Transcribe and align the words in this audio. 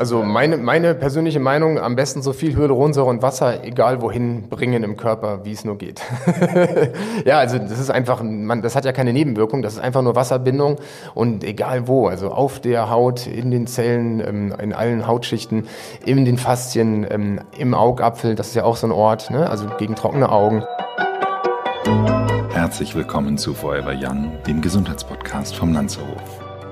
Also 0.00 0.22
meine, 0.22 0.56
meine 0.56 0.94
persönliche 0.94 1.40
Meinung, 1.40 1.78
am 1.78 1.94
besten 1.94 2.22
so 2.22 2.32
viel 2.32 2.56
Hyaluronsäure 2.56 3.10
und 3.10 3.20
Wasser, 3.20 3.62
egal 3.64 4.00
wohin, 4.00 4.48
bringen 4.48 4.82
im 4.82 4.96
Körper, 4.96 5.44
wie 5.44 5.52
es 5.52 5.62
nur 5.66 5.76
geht. 5.76 6.00
ja, 7.26 7.38
also 7.38 7.58
das 7.58 7.78
ist 7.78 7.90
einfach, 7.90 8.22
man, 8.22 8.62
das 8.62 8.74
hat 8.76 8.86
ja 8.86 8.92
keine 8.92 9.12
Nebenwirkung, 9.12 9.60
das 9.60 9.74
ist 9.74 9.78
einfach 9.78 10.00
nur 10.00 10.16
Wasserbindung 10.16 10.76
und 11.12 11.44
egal 11.44 11.86
wo, 11.86 12.06
also 12.06 12.30
auf 12.30 12.60
der 12.60 12.88
Haut, 12.88 13.26
in 13.26 13.50
den 13.50 13.66
Zellen, 13.66 14.20
ähm, 14.26 14.54
in 14.58 14.72
allen 14.72 15.06
Hautschichten, 15.06 15.68
in 16.06 16.24
den 16.24 16.38
Faszien, 16.38 17.06
ähm, 17.10 17.40
im 17.58 17.74
Augapfel, 17.74 18.36
das 18.36 18.48
ist 18.48 18.54
ja 18.54 18.64
auch 18.64 18.76
so 18.76 18.86
ein 18.86 18.92
Ort, 18.92 19.30
ne? 19.30 19.50
also 19.50 19.66
gegen 19.76 19.96
trockene 19.96 20.32
Augen. 20.32 20.64
Herzlich 22.48 22.94
willkommen 22.94 23.36
zu 23.36 23.52
Forever 23.52 23.92
Young, 23.92 24.32
dem 24.46 24.62
Gesundheitspodcast 24.62 25.54
vom 25.54 25.74
Lanzerhof. 25.74 26.49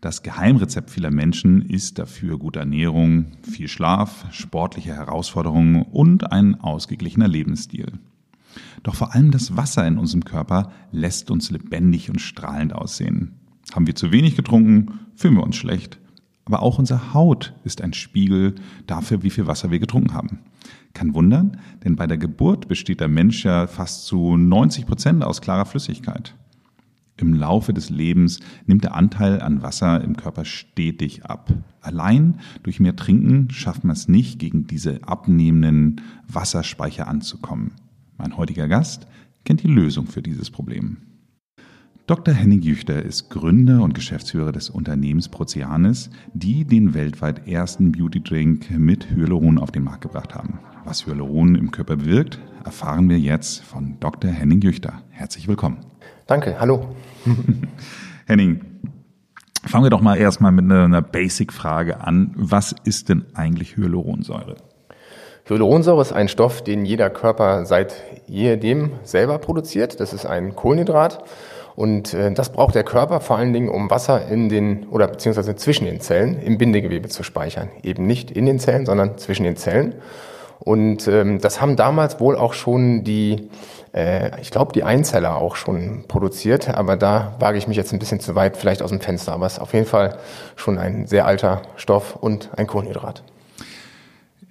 Das 0.00 0.22
Geheimrezept 0.22 0.90
vieler 0.90 1.10
Menschen 1.10 1.60
ist 1.60 1.98
dafür 1.98 2.38
gute 2.38 2.60
Ernährung, 2.60 3.32
viel 3.42 3.68
Schlaf, 3.68 4.24
sportliche 4.30 4.94
Herausforderungen 4.94 5.82
und 5.82 6.32
ein 6.32 6.58
ausgeglichener 6.58 7.28
Lebensstil. 7.28 7.92
Doch 8.82 8.94
vor 8.94 9.14
allem 9.14 9.30
das 9.30 9.58
Wasser 9.58 9.86
in 9.86 9.98
unserem 9.98 10.24
Körper 10.24 10.72
lässt 10.90 11.30
uns 11.30 11.50
lebendig 11.50 12.08
und 12.08 12.18
strahlend 12.18 12.74
aussehen. 12.74 13.34
Haben 13.74 13.86
wir 13.86 13.94
zu 13.94 14.10
wenig 14.10 14.36
getrunken, 14.36 15.00
fühlen 15.16 15.34
wir 15.34 15.44
uns 15.44 15.56
schlecht. 15.56 15.98
Aber 16.46 16.62
auch 16.62 16.78
unsere 16.78 17.12
Haut 17.12 17.52
ist 17.64 17.82
ein 17.82 17.92
Spiegel 17.92 18.54
dafür, 18.86 19.22
wie 19.22 19.30
viel 19.30 19.46
Wasser 19.46 19.70
wir 19.70 19.80
getrunken 19.80 20.14
haben. 20.14 20.38
Kann 20.94 21.14
wundern, 21.14 21.58
denn 21.84 21.96
bei 21.96 22.06
der 22.06 22.16
Geburt 22.16 22.68
besteht 22.68 23.00
der 23.00 23.08
Mensch 23.08 23.44
ja 23.44 23.66
fast 23.66 24.06
zu 24.06 24.38
90 24.38 24.86
Prozent 24.86 25.22
aus 25.22 25.42
klarer 25.42 25.66
Flüssigkeit. 25.66 26.34
Im 27.20 27.34
Laufe 27.34 27.74
des 27.74 27.90
Lebens 27.90 28.40
nimmt 28.66 28.84
der 28.84 28.94
Anteil 28.94 29.42
an 29.42 29.62
Wasser 29.62 30.02
im 30.02 30.16
Körper 30.16 30.46
stetig 30.46 31.26
ab. 31.26 31.52
Allein 31.82 32.40
durch 32.62 32.80
mehr 32.80 32.96
Trinken 32.96 33.50
schafft 33.50 33.84
man 33.84 33.94
es 33.94 34.08
nicht, 34.08 34.38
gegen 34.38 34.66
diese 34.66 35.04
abnehmenden 35.04 36.00
Wasserspeicher 36.28 37.06
anzukommen. 37.08 37.72
Mein 38.16 38.38
heutiger 38.38 38.68
Gast 38.68 39.06
kennt 39.44 39.62
die 39.62 39.68
Lösung 39.68 40.06
für 40.06 40.22
dieses 40.22 40.50
Problem. 40.50 40.96
Dr. 42.06 42.34
Henning 42.34 42.62
Jüchter 42.62 43.02
ist 43.02 43.28
Gründer 43.28 43.82
und 43.82 43.94
Geschäftsführer 43.94 44.50
des 44.50 44.70
Unternehmens 44.70 45.28
Proceanis, 45.28 46.10
die 46.32 46.64
den 46.64 46.94
weltweit 46.94 47.46
ersten 47.46 47.92
Beauty-Drink 47.92 48.70
mit 48.78 49.10
Hyaluron 49.10 49.58
auf 49.58 49.70
den 49.70 49.84
Markt 49.84 50.00
gebracht 50.00 50.34
haben. 50.34 50.58
Was 50.84 51.06
Hyaluron 51.06 51.54
im 51.54 51.70
Körper 51.70 51.96
bewirkt, 51.96 52.40
erfahren 52.64 53.08
wir 53.08 53.20
jetzt 53.20 53.62
von 53.62 54.00
Dr. 54.00 54.30
Henning 54.30 54.60
Jüchter. 54.60 55.02
Herzlich 55.10 55.46
willkommen. 55.46 55.89
Danke, 56.30 56.60
hallo. 56.60 56.86
Henning, 58.28 58.60
fangen 59.66 59.84
wir 59.84 59.90
doch 59.90 60.00
mal 60.00 60.16
erstmal 60.16 60.52
mit 60.52 60.64
einer 60.64 61.02
Basic-Frage 61.02 62.02
an. 62.02 62.32
Was 62.36 62.72
ist 62.84 63.08
denn 63.08 63.24
eigentlich 63.34 63.76
Hyaluronsäure? 63.76 64.54
Hyaluronsäure 65.46 66.00
ist 66.02 66.12
ein 66.12 66.28
Stoff, 66.28 66.62
den 66.62 66.84
jeder 66.84 67.10
Körper 67.10 67.66
seit 67.66 67.96
jedem 68.28 68.92
selber 69.02 69.38
produziert. 69.38 69.98
Das 69.98 70.12
ist 70.12 70.24
ein 70.24 70.54
Kohlenhydrat. 70.54 71.24
Und 71.74 72.14
äh, 72.14 72.32
das 72.32 72.52
braucht 72.52 72.76
der 72.76 72.84
Körper 72.84 73.18
vor 73.18 73.36
allen 73.36 73.52
Dingen, 73.52 73.68
um 73.68 73.90
Wasser 73.90 74.28
in 74.28 74.48
den 74.48 74.86
oder 74.86 75.08
beziehungsweise 75.08 75.56
zwischen 75.56 75.86
den 75.86 76.00
Zellen 76.00 76.40
im 76.40 76.58
Bindegewebe 76.58 77.08
zu 77.08 77.24
speichern. 77.24 77.70
Eben 77.82 78.06
nicht 78.06 78.30
in 78.30 78.46
den 78.46 78.60
Zellen, 78.60 78.86
sondern 78.86 79.18
zwischen 79.18 79.42
den 79.42 79.56
Zellen. 79.56 79.96
Und 80.60 81.08
ähm, 81.08 81.40
das 81.40 81.60
haben 81.60 81.76
damals 81.76 82.20
wohl 82.20 82.36
auch 82.36 82.52
schon 82.52 83.02
die 83.02 83.48
äh, 83.92 84.40
ich 84.40 84.50
glaube, 84.50 84.72
die 84.72 84.84
Einzeller 84.84 85.36
auch 85.36 85.56
schon 85.56 86.04
produziert, 86.06 86.68
aber 86.68 86.96
da 86.96 87.34
wage 87.38 87.58
ich 87.58 87.66
mich 87.66 87.76
jetzt 87.76 87.92
ein 87.92 87.98
bisschen 87.98 88.20
zu 88.20 88.34
weit 88.34 88.56
vielleicht 88.56 88.82
aus 88.82 88.90
dem 88.90 89.00
Fenster. 89.00 89.32
Aber 89.32 89.46
es 89.46 89.54
ist 89.54 89.58
auf 89.58 89.74
jeden 89.74 89.86
Fall 89.86 90.18
schon 90.56 90.78
ein 90.78 91.06
sehr 91.06 91.26
alter 91.26 91.62
Stoff 91.76 92.16
und 92.16 92.50
ein 92.56 92.66
Kohlenhydrat. 92.66 93.22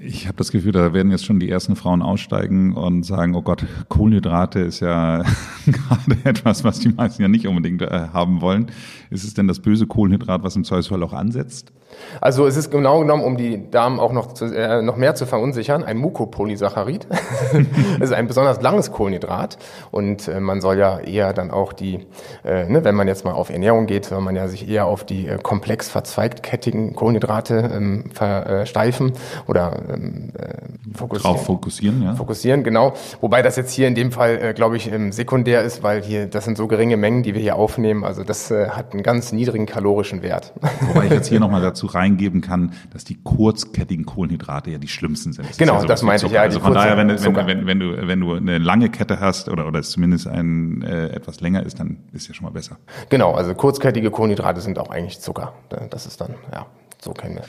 Ich 0.01 0.27
habe 0.27 0.37
das 0.37 0.51
Gefühl, 0.51 0.71
da 0.71 0.93
werden 0.93 1.11
jetzt 1.11 1.25
schon 1.25 1.41
die 1.41 1.49
ersten 1.49 1.75
Frauen 1.75 2.01
aussteigen 2.01 2.73
und 2.73 3.03
sagen, 3.03 3.35
oh 3.35 3.41
Gott, 3.41 3.65
Kohlenhydrate 3.89 4.61
ist 4.61 4.79
ja 4.79 5.23
gerade 5.65 6.17
etwas, 6.23 6.63
was 6.63 6.79
die 6.79 6.89
meisten 6.89 7.21
ja 7.21 7.27
nicht 7.27 7.47
unbedingt 7.47 7.81
äh, 7.81 8.07
haben 8.13 8.39
wollen. 8.39 8.67
Ist 9.09 9.25
es 9.25 9.33
denn 9.33 9.49
das 9.49 9.59
böse 9.59 9.87
Kohlenhydrat, 9.87 10.41
was 10.41 10.55
im 10.55 10.63
Zweifelsfall 10.63 11.03
auch 11.03 11.11
ansetzt? 11.11 11.73
Also 12.21 12.47
es 12.47 12.57
ist 12.57 12.71
genau 12.71 12.99
genommen, 12.99 13.23
um 13.23 13.37
die 13.37 13.69
Damen 13.69 13.99
auch 13.99 14.11
noch, 14.11 14.33
zu, 14.33 14.45
äh, 14.45 14.81
noch 14.81 14.95
mehr 14.95 15.15
zu 15.15 15.25
verunsichern, 15.25 15.83
ein 15.83 15.97
Mukopolysaccharid. 15.97 17.07
es 17.99 18.09
ist 18.09 18.13
ein 18.13 18.27
besonders 18.27 18.61
langes 18.61 18.91
Kohlenhydrat 18.91 19.57
und 19.91 20.27
äh, 20.27 20.39
man 20.39 20.61
soll 20.61 20.77
ja 20.77 20.99
eher 20.99 21.33
dann 21.33 21.51
auch 21.51 21.73
die, 21.73 22.07
äh, 22.43 22.65
ne, 22.69 22.83
wenn 22.83 22.95
man 22.95 23.07
jetzt 23.07 23.25
mal 23.25 23.33
auf 23.33 23.49
Ernährung 23.49 23.85
geht, 23.85 24.05
soll 24.05 24.21
man 24.21 24.35
ja 24.35 24.47
sich 24.47 24.69
eher 24.69 24.85
auf 24.85 25.03
die 25.03 25.27
äh, 25.27 25.37
komplex 25.41 25.89
verzweigtkettigen 25.89 26.95
Kohlenhydrate 26.95 27.71
ähm, 27.73 28.11
versteifen 28.11 29.13
oder 29.47 29.79
ähm, 29.89 30.31
äh, 30.37 30.97
fokussieren. 30.97 31.35
Drauf 31.35 31.45
fokussieren, 31.45 32.03
ja. 32.03 32.15
Fokussieren, 32.15 32.63
genau. 32.63 32.93
Wobei 33.21 33.41
das 33.41 33.55
jetzt 33.55 33.71
hier 33.71 33.87
in 33.87 33.95
dem 33.95 34.11
Fall, 34.11 34.39
äh, 34.41 34.53
glaube 34.53 34.77
ich, 34.77 34.91
ähm, 34.91 35.11
sekundär 35.11 35.63
ist, 35.63 35.83
weil 35.83 36.01
hier, 36.01 36.27
das 36.27 36.45
sind 36.45 36.57
so 36.57 36.67
geringe 36.67 36.97
Mengen, 36.97 37.23
die 37.23 37.33
wir 37.33 37.41
hier 37.41 37.55
aufnehmen. 37.55 38.03
Also 38.03 38.23
das 38.23 38.51
äh, 38.51 38.69
hat 38.69 38.93
einen 38.93 39.03
ganz 39.03 39.31
niedrigen 39.31 39.65
kalorischen 39.65 40.21
Wert. 40.21 40.53
Wobei 40.81 41.05
ich 41.05 41.11
jetzt 41.11 41.27
hier 41.27 41.39
nochmal 41.39 41.61
dazu 41.61 41.78
reingeben 41.87 42.41
kann, 42.41 42.73
dass 42.91 43.03
die 43.03 43.15
kurzkettigen 43.15 44.05
Kohlenhydrate 44.05 44.71
ja 44.71 44.77
die 44.77 44.87
schlimmsten 44.87 45.33
sind. 45.33 45.49
Das 45.49 45.57
genau, 45.57 45.81
ja 45.81 45.85
das 45.85 46.03
meinte 46.03 46.25
ich 46.25 46.31
ja. 46.31 46.41
Also 46.41 46.59
von 46.59 46.73
daher, 46.73 46.97
wenn, 46.97 47.09
wenn, 47.09 47.35
wenn, 47.35 47.67
wenn, 47.67 47.79
du, 47.79 48.07
wenn 48.07 48.19
du 48.19 48.33
eine 48.33 48.57
lange 48.57 48.89
Kette 48.89 49.19
hast 49.19 49.49
oder, 49.49 49.67
oder 49.67 49.79
es 49.79 49.91
zumindest 49.91 50.27
ein 50.27 50.81
äh, 50.81 51.09
etwas 51.09 51.41
länger 51.41 51.63
ist, 51.63 51.79
dann 51.79 51.97
ist 52.13 52.27
ja 52.27 52.33
schon 52.33 52.45
mal 52.45 52.51
besser. 52.51 52.77
Genau, 53.09 53.33
also 53.33 53.53
kurzkettige 53.53 54.11
Kohlenhydrate 54.11 54.61
sind 54.61 54.79
auch 54.79 54.89
eigentlich 54.89 55.19
Zucker. 55.19 55.53
Das 55.89 56.05
ist 56.05 56.21
dann, 56.21 56.35
ja, 56.53 56.65
so 57.01 57.11
kennen 57.13 57.35
wir. 57.35 57.43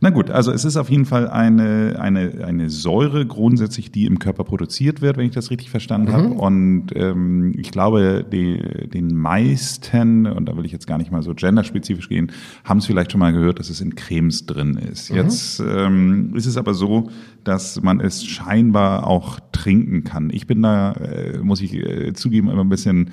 Na 0.00 0.10
gut, 0.10 0.30
also 0.30 0.52
es 0.52 0.64
ist 0.64 0.76
auf 0.76 0.90
jeden 0.90 1.04
Fall 1.04 1.28
eine, 1.28 1.96
eine, 1.98 2.44
eine 2.44 2.68
Säure 2.68 3.26
grundsätzlich, 3.26 3.90
die 3.90 4.06
im 4.06 4.18
Körper 4.18 4.44
produziert 4.44 5.00
wird, 5.00 5.16
wenn 5.16 5.26
ich 5.26 5.34
das 5.34 5.50
richtig 5.50 5.70
verstanden 5.70 6.08
mhm. 6.08 6.12
habe. 6.12 6.28
Und 6.28 6.86
ähm, 6.94 7.54
ich 7.56 7.70
glaube, 7.70 8.24
die, 8.30 8.88
den 8.88 9.14
meisten, 9.14 10.26
und 10.26 10.46
da 10.46 10.56
will 10.56 10.64
ich 10.64 10.72
jetzt 10.72 10.86
gar 10.86 10.98
nicht 10.98 11.10
mal 11.10 11.22
so 11.22 11.34
genderspezifisch 11.34 12.08
gehen, 12.08 12.32
haben 12.64 12.78
es 12.78 12.86
vielleicht 12.86 13.12
schon 13.12 13.20
mal 13.20 13.32
gehört, 13.32 13.58
dass 13.58 13.70
es 13.70 13.80
in 13.80 13.94
Cremes 13.94 14.46
drin 14.46 14.76
ist. 14.76 15.10
Mhm. 15.10 15.16
Jetzt 15.16 15.60
ähm, 15.60 16.34
ist 16.34 16.46
es 16.46 16.56
aber 16.56 16.74
so, 16.74 17.10
dass 17.44 17.82
man 17.82 18.00
es 18.00 18.24
scheinbar 18.24 19.06
auch 19.06 19.38
trinken 19.52 20.04
kann. 20.04 20.30
Ich 20.30 20.46
bin 20.46 20.62
da, 20.62 20.92
äh, 20.92 21.38
muss 21.38 21.60
ich 21.60 21.74
äh, 21.74 22.12
zugeben, 22.14 22.50
immer 22.50 22.64
ein 22.64 22.68
bisschen 22.68 23.10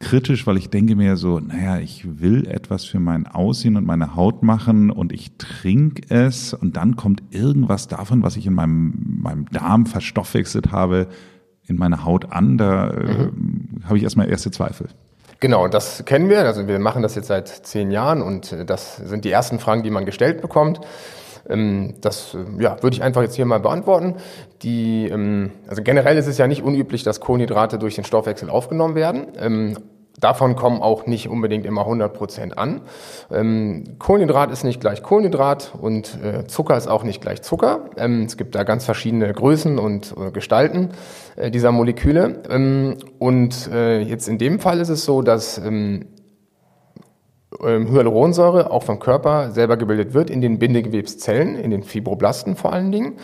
kritisch, 0.00 0.46
weil 0.46 0.56
ich 0.56 0.70
denke 0.70 0.96
mir 0.96 1.16
so, 1.16 1.38
naja, 1.38 1.78
ich 1.78 2.20
will 2.20 2.46
etwas 2.48 2.84
für 2.84 3.00
mein 3.00 3.26
Aussehen 3.26 3.76
und 3.76 3.86
meine 3.86 4.16
Haut 4.16 4.42
machen 4.42 4.90
und 4.90 5.12
ich 5.12 5.36
trinke 5.38 6.02
es 6.08 6.52
und 6.52 6.76
dann 6.76 6.96
kommt 6.96 7.22
irgendwas 7.30 7.88
davon, 7.88 8.22
was 8.22 8.36
ich 8.36 8.46
in 8.46 8.54
meinem, 8.54 9.18
meinem 9.22 9.46
Darm 9.50 9.86
verstoffwechselt 9.86 10.72
habe, 10.72 11.08
in 11.66 11.76
meine 11.76 12.04
Haut 12.04 12.32
an. 12.32 12.58
Da 12.58 12.90
äh, 12.90 13.28
mhm. 13.28 13.80
äh, 13.80 13.84
habe 13.84 13.96
ich 13.96 14.02
erstmal 14.04 14.28
erste 14.28 14.50
Zweifel. 14.50 14.88
Genau, 15.40 15.68
das 15.68 16.04
kennen 16.04 16.28
wir. 16.28 16.40
Also 16.40 16.66
wir 16.66 16.78
machen 16.78 17.02
das 17.02 17.14
jetzt 17.14 17.28
seit 17.28 17.48
zehn 17.48 17.90
Jahren 17.90 18.22
und 18.22 18.52
äh, 18.52 18.64
das 18.64 18.96
sind 18.96 19.24
die 19.24 19.30
ersten 19.30 19.58
Fragen, 19.58 19.82
die 19.82 19.90
man 19.90 20.06
gestellt 20.06 20.40
bekommt. 20.40 20.80
Ähm, 21.48 21.94
das 22.00 22.34
äh, 22.34 22.62
ja, 22.62 22.82
würde 22.82 22.96
ich 22.96 23.02
einfach 23.02 23.22
jetzt 23.22 23.34
hier 23.34 23.46
mal 23.46 23.60
beantworten. 23.60 24.16
Die, 24.62 25.08
ähm, 25.08 25.52
also 25.68 25.82
generell 25.82 26.16
ist 26.16 26.26
es 26.26 26.38
ja 26.38 26.46
nicht 26.46 26.62
unüblich, 26.62 27.02
dass 27.02 27.20
Kohlenhydrate 27.20 27.78
durch 27.78 27.94
den 27.94 28.04
Stoffwechsel 28.04 28.50
aufgenommen 28.50 28.94
werden. 28.94 29.26
Ähm, 29.38 29.76
davon 30.18 30.56
kommen 30.56 30.80
auch 30.80 31.06
nicht 31.06 31.28
unbedingt 31.28 31.66
immer 31.66 31.82
100 31.82 32.14
Prozent 32.14 32.56
an. 32.56 32.82
Kohlenhydrat 33.98 34.50
ist 34.52 34.62
nicht 34.62 34.80
gleich 34.80 35.02
Kohlenhydrat 35.02 35.72
und 35.78 36.18
äh, 36.22 36.46
Zucker 36.46 36.76
ist 36.76 36.86
auch 36.86 37.02
nicht 37.02 37.20
gleich 37.20 37.42
Zucker. 37.42 37.90
es 37.96 38.36
gibt 38.36 38.54
da 38.54 38.62
ganz 38.62 38.84
verschiedene 38.84 39.30
Größen 39.32 39.78
und 39.78 40.14
äh, 40.16 40.30
Gestalten 40.30 40.90
dieser 41.36 41.72
Moleküle. 41.72 42.42
und 43.18 43.70
jetzt 43.72 44.28
in 44.28 44.38
dem 44.38 44.60
Fall 44.60 44.78
ist 44.78 44.88
es 44.88 45.04
so, 45.04 45.20
dass 45.20 45.58
ähm, 45.58 46.06
Hyaluronsäure 47.60 48.70
auch 48.70 48.82
vom 48.82 48.98
Körper 48.98 49.50
selber 49.50 49.76
gebildet 49.76 50.14
wird 50.14 50.30
in 50.30 50.40
den 50.40 50.58
Bindegewebszellen, 50.58 51.56
in 51.56 51.70
den 51.70 51.82
Fibroblasten 51.82 52.56
vor 52.56 52.72
allen 52.72 52.90
Dingen. 52.90 53.14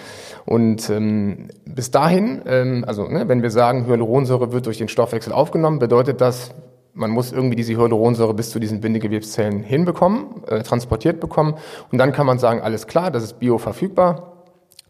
Und 0.47 0.89
ähm, 0.91 1.49
bis 1.65 1.91
dahin, 1.91 2.43
ähm, 2.47 2.85
also 2.87 3.09
ne, 3.09 3.29
wenn 3.29 3.43
wir 3.43 3.51
sagen, 3.51 3.87
Hyaluronsäure 3.87 4.53
wird 4.53 4.67
durch 4.67 4.79
den 4.79 4.89
Stoffwechsel 4.89 5.33
aufgenommen, 5.33 5.79
bedeutet 5.79 6.21
das, 6.21 6.55
man 6.95 7.11
muss 7.11 7.33
irgendwie 7.33 7.57
diese 7.57 7.77
Hyaluronsäure 7.77 8.35
bis 8.35 8.51
zu 8.51 8.59
diesen 8.59 8.81
Bindegewebszellen 8.81 9.63
hinbekommen, 9.63 10.45
äh, 10.47 10.63
transportiert 10.63 11.21
bekommen. 11.21 11.55
Und 11.91 11.99
dann 11.99 12.13
kann 12.13 12.27
man 12.27 12.39
sagen, 12.39 12.61
alles 12.61 12.87
klar, 12.87 13.11
das 13.11 13.23
ist 13.23 13.41
bioverfügbar. 13.41 14.27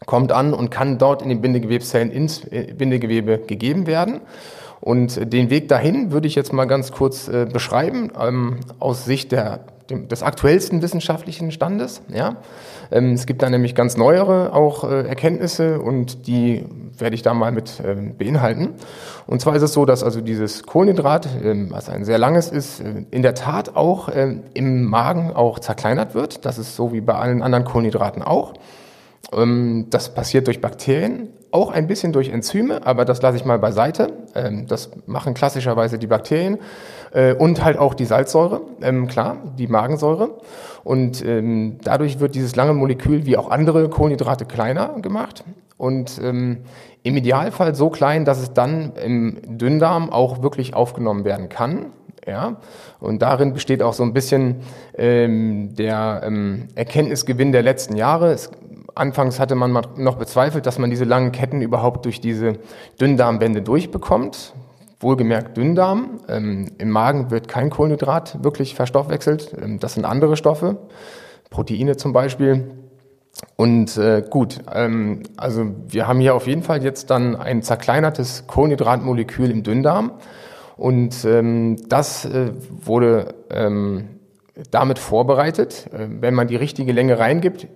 kommt 0.07 0.31
an 0.31 0.53
und 0.53 0.71
kann 0.71 0.97
dort 0.97 1.21
in 1.21 1.29
den 1.29 1.41
Bindegewebszellen 1.41 2.11
ins 2.11 2.43
äh, 2.45 2.73
Bindegewebe 2.75 3.39
gegeben 3.39 3.85
werden. 3.85 4.21
Und 4.81 5.31
den 5.31 5.51
Weg 5.51 5.67
dahin 5.67 6.11
würde 6.11 6.27
ich 6.27 6.35
jetzt 6.35 6.51
mal 6.53 6.65
ganz 6.65 6.91
kurz 6.91 7.27
äh, 7.27 7.45
beschreiben, 7.45 8.11
ähm, 8.19 8.57
aus 8.79 9.05
Sicht 9.05 9.31
der, 9.31 9.59
dem, 9.91 10.07
des 10.07 10.23
aktuellsten 10.23 10.81
wissenschaftlichen 10.81 11.51
Standes. 11.51 12.01
Ja? 12.11 12.37
Ähm, 12.91 13.13
es 13.13 13.27
gibt 13.27 13.43
da 13.43 13.49
nämlich 13.49 13.75
ganz 13.75 13.95
neuere 13.95 14.53
auch 14.53 14.83
äh, 14.83 15.07
Erkenntnisse 15.07 15.79
und 15.79 16.25
die 16.25 16.65
werde 16.97 17.15
ich 17.15 17.21
da 17.21 17.35
mal 17.35 17.51
mit 17.51 17.79
äh, 17.79 17.95
beinhalten. 17.95 18.69
Und 19.27 19.39
zwar 19.39 19.55
ist 19.55 19.61
es 19.61 19.73
so, 19.73 19.85
dass 19.85 20.03
also 20.03 20.19
dieses 20.19 20.63
Kohlenhydrat, 20.63 21.27
äh, 21.27 21.69
was 21.69 21.87
ein 21.87 22.03
sehr 22.03 22.17
langes 22.17 22.49
ist, 22.49 22.79
äh, 22.79 23.05
in 23.11 23.21
der 23.21 23.35
Tat 23.35 23.75
auch 23.75 24.09
äh, 24.09 24.35
im 24.55 24.85
Magen 24.85 25.31
auch 25.31 25.59
zerkleinert 25.59 26.15
wird. 26.15 26.43
Das 26.43 26.57
ist 26.57 26.75
so 26.75 26.91
wie 26.91 27.01
bei 27.01 27.13
allen 27.13 27.43
anderen 27.43 27.65
Kohlenhydraten 27.65 28.23
auch. 28.23 28.53
Ähm, 29.31 29.87
das 29.91 30.13
passiert 30.13 30.47
durch 30.47 30.59
Bakterien, 30.59 31.29
auch 31.51 31.71
ein 31.71 31.87
bisschen 31.87 32.13
durch 32.13 32.29
Enzyme, 32.29 32.85
aber 32.85 33.05
das 33.05 33.21
lasse 33.21 33.37
ich 33.37 33.45
mal 33.45 33.59
beiseite. 33.59 34.13
Ähm, 34.35 34.67
das 34.67 34.89
machen 35.05 35.33
klassischerweise 35.33 35.99
die 35.99 36.07
Bakterien 36.07 36.59
äh, 37.13 37.33
und 37.33 37.63
halt 37.63 37.77
auch 37.77 37.93
die 37.93 38.05
Salzsäure, 38.05 38.61
ähm, 38.81 39.07
klar, 39.07 39.37
die 39.57 39.67
Magensäure. 39.67 40.37
Und 40.83 41.23
dadurch 41.83 42.19
wird 42.19 42.33
dieses 42.33 42.55
lange 42.55 42.73
Molekül 42.73 43.27
wie 43.27 43.37
auch 43.37 43.51
andere 43.51 43.87
Kohlenhydrate 43.87 44.45
kleiner 44.45 44.95
gemacht 44.99 45.43
und 45.77 46.19
im 46.19 46.63
Idealfall 47.03 47.75
so 47.75 47.91
klein, 47.91 48.25
dass 48.25 48.39
es 48.39 48.53
dann 48.53 48.93
im 48.95 49.37
Dünndarm 49.59 50.09
auch 50.09 50.41
wirklich 50.41 50.73
aufgenommen 50.73 51.23
werden 51.23 51.49
kann. 51.49 51.87
Ja, 52.27 52.57
und 52.99 53.23
darin 53.23 53.53
besteht 53.53 53.81
auch 53.81 53.93
so 53.93 54.03
ein 54.03 54.13
bisschen 54.13 54.57
ähm, 54.95 55.75
der 55.75 56.21
ähm, 56.23 56.67
Erkenntnisgewinn 56.75 57.51
der 57.51 57.63
letzten 57.63 57.95
Jahre. 57.95 58.31
Es 58.31 58.51
Anfangs 58.95 59.39
hatte 59.39 59.55
man 59.55 59.71
noch 59.97 60.15
bezweifelt, 60.15 60.65
dass 60.65 60.79
man 60.79 60.89
diese 60.89 61.05
langen 61.05 61.31
Ketten 61.31 61.61
überhaupt 61.61 62.05
durch 62.05 62.21
diese 62.21 62.59
Dünndarmwände 62.99 63.61
durchbekommt. 63.61 64.53
Wohlgemerkt 64.99 65.57
Dünndarm. 65.57 66.19
Ähm, 66.27 66.71
Im 66.77 66.89
Magen 66.89 67.31
wird 67.31 67.47
kein 67.47 67.69
Kohlenhydrat 67.69 68.43
wirklich 68.43 68.75
verstoffwechselt. 68.75 69.55
Ähm, 69.61 69.79
das 69.79 69.95
sind 69.95 70.05
andere 70.05 70.37
Stoffe, 70.37 70.77
Proteine 71.49 71.97
zum 71.97 72.13
Beispiel. 72.13 72.71
Und 73.55 73.97
äh, 73.97 74.23
gut, 74.29 74.59
ähm, 74.73 75.23
also 75.37 75.65
wir 75.87 76.07
haben 76.07 76.19
hier 76.19 76.35
auf 76.35 76.47
jeden 76.47 76.63
Fall 76.63 76.83
jetzt 76.83 77.09
dann 77.09 77.35
ein 77.35 77.63
zerkleinertes 77.63 78.45
Kohlenhydratmolekül 78.47 79.49
im 79.49 79.63
Dünndarm. 79.63 80.11
Und 80.77 81.25
ähm, 81.25 81.77
das 81.87 82.25
äh, 82.25 82.51
wurde 82.69 83.35
ähm, 83.49 84.09
damit 84.69 84.99
vorbereitet. 84.99 85.87
Äh, 85.93 86.07
wenn 86.19 86.33
man 86.33 86.47
die 86.47 86.55
richtige 86.55 86.91
Länge 86.91 87.19
reingibt, 87.19 87.67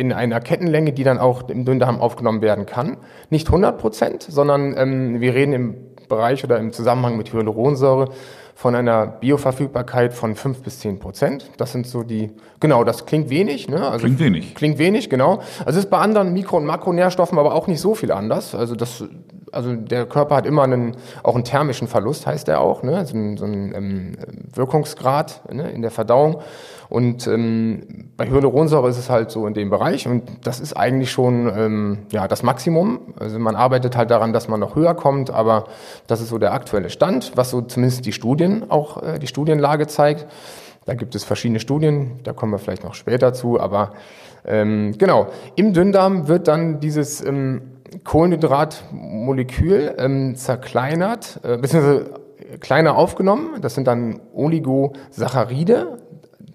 in 0.00 0.14
einer 0.14 0.40
Kettenlänge, 0.40 0.92
die 0.94 1.04
dann 1.04 1.18
auch 1.18 1.50
im 1.50 1.66
Dünndarm 1.66 2.00
aufgenommen 2.00 2.40
werden 2.40 2.64
kann. 2.64 2.96
Nicht 3.28 3.48
100 3.48 3.76
Prozent, 3.76 4.22
sondern 4.22 4.74
ähm, 4.76 5.20
wir 5.20 5.34
reden 5.34 5.52
im 5.52 5.74
Bereich 6.08 6.42
oder 6.42 6.58
im 6.58 6.72
Zusammenhang 6.72 7.18
mit 7.18 7.34
Hyaluronsäure 7.34 8.08
von 8.54 8.74
einer 8.74 9.06
Bioverfügbarkeit 9.06 10.14
von 10.14 10.34
5 10.34 10.62
bis 10.62 10.80
10 10.80 10.98
Prozent. 11.00 11.50
Das 11.58 11.72
sind 11.72 11.86
so 11.86 12.02
die, 12.02 12.30
genau, 12.60 12.82
das 12.82 13.04
klingt 13.04 13.28
wenig. 13.28 13.68
Ne? 13.68 13.86
Also 13.86 14.06
klingt 14.06 14.20
wenig. 14.20 14.54
Klingt 14.54 14.78
wenig, 14.78 15.10
genau. 15.10 15.40
Also 15.64 15.78
es 15.78 15.84
ist 15.84 15.90
bei 15.90 15.98
anderen 15.98 16.32
Mikro- 16.32 16.56
und 16.56 16.64
Makronährstoffen 16.64 17.38
aber 17.38 17.54
auch 17.54 17.66
nicht 17.66 17.80
so 17.80 17.94
viel 17.94 18.10
anders. 18.10 18.54
Also 18.54 18.74
das, 18.74 19.04
also 19.52 19.74
der 19.74 20.06
Körper 20.06 20.36
hat 20.36 20.46
immer 20.46 20.62
einen, 20.62 20.96
auch 21.22 21.34
einen 21.34 21.44
thermischen 21.44 21.88
Verlust, 21.88 22.26
heißt 22.26 22.48
der 22.48 22.60
auch, 22.60 22.82
ne? 22.82 23.04
so 23.06 23.16
ein, 23.16 23.36
so 23.36 23.44
ein 23.44 23.74
ähm, 23.74 24.16
Wirkungsgrad 24.54 25.52
ne? 25.52 25.70
in 25.70 25.82
der 25.82 25.90
Verdauung. 25.90 26.40
Und 26.88 27.26
ähm, 27.28 28.10
bei 28.16 28.28
Hyaluronsäure 28.28 28.88
ist 28.88 28.98
es 28.98 29.10
halt 29.10 29.30
so 29.30 29.46
in 29.46 29.54
dem 29.54 29.70
Bereich 29.70 30.08
und 30.08 30.24
das 30.44 30.58
ist 30.58 30.72
eigentlich 30.76 31.12
schon 31.12 31.46
ähm, 31.56 31.98
ja, 32.10 32.26
das 32.26 32.42
Maximum. 32.42 33.14
Also 33.18 33.38
man 33.38 33.54
arbeitet 33.54 33.96
halt 33.96 34.10
daran, 34.10 34.32
dass 34.32 34.48
man 34.48 34.58
noch 34.58 34.74
höher 34.74 34.94
kommt, 34.94 35.30
aber 35.30 35.66
das 36.08 36.20
ist 36.20 36.30
so 36.30 36.38
der 36.38 36.52
aktuelle 36.52 36.90
Stand, 36.90 37.32
was 37.36 37.50
so 37.50 37.60
zumindest 37.60 38.06
die 38.06 38.12
Studien 38.12 38.70
auch, 38.70 39.02
äh, 39.02 39.18
die 39.20 39.28
Studienlage 39.28 39.86
zeigt. 39.86 40.26
Da 40.84 40.94
gibt 40.94 41.14
es 41.14 41.22
verschiedene 41.22 41.60
Studien, 41.60 42.18
da 42.24 42.32
kommen 42.32 42.52
wir 42.52 42.58
vielleicht 42.58 42.82
noch 42.82 42.94
später 42.94 43.32
zu, 43.32 43.60
aber 43.60 43.92
ähm, 44.44 44.94
genau, 44.98 45.28
im 45.54 45.72
Dünndarm 45.72 46.26
wird 46.26 46.48
dann 46.48 46.80
dieses 46.80 47.24
ähm, 47.24 47.79
Kohlenhydratmolekül 48.04 49.94
ähm, 49.98 50.36
zerkleinert, 50.36 51.40
äh, 51.42 51.56
beziehungsweise 51.58 52.20
kleiner 52.60 52.96
aufgenommen. 52.96 53.60
Das 53.60 53.74
sind 53.74 53.86
dann 53.86 54.20
Oligosaccharide. 54.34 55.98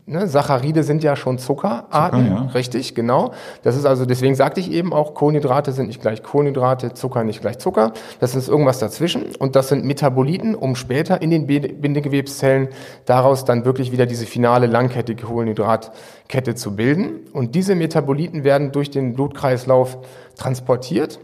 Ne, 0.08 0.28
Saccharide 0.28 0.84
sind 0.84 1.04
ja 1.04 1.16
schon 1.16 1.40
Zuckerarten, 1.40 2.28
Zucker, 2.28 2.42
ja. 2.44 2.52
richtig, 2.54 2.94
genau. 2.94 3.32
Das 3.64 3.76
ist 3.76 3.88
also, 3.88 4.06
deswegen 4.06 4.36
sagte 4.36 4.60
ich 4.60 4.72
eben 4.72 4.94
auch, 4.94 5.16
Kohlenhydrate 5.16 5.72
sind 5.72 5.88
nicht 5.88 6.00
gleich 6.00 6.22
Kohlenhydrate, 6.22 6.94
Zucker 6.94 7.24
nicht 7.24 7.42
gleich 7.42 7.58
Zucker. 7.58 7.92
Das 8.20 8.36
ist 8.36 8.48
irgendwas 8.48 8.78
dazwischen 8.78 9.36
und 9.40 9.56
das 9.56 9.70
sind 9.70 9.84
Metaboliten, 9.84 10.54
um 10.54 10.76
später 10.76 11.24
in 11.24 11.32
den 11.32 11.48
Bindegewebszellen 11.48 12.68
daraus 13.06 13.46
dann 13.46 13.66
wirklich 13.66 13.92
wieder 13.92 14.06
diese 14.06 14.28
finale 14.28 14.68
langkettige 14.68 15.26
Kohlenhydratkette 15.26 16.54
zu 16.54 16.76
bilden. 16.76 17.22
Und 17.34 17.56
diese 17.56 17.74
Metaboliten 17.74 18.44
werden 18.44 18.72
durch 18.72 18.92
den 18.92 19.14
Blutkreislauf 19.14 19.98
transportiert 20.36 21.20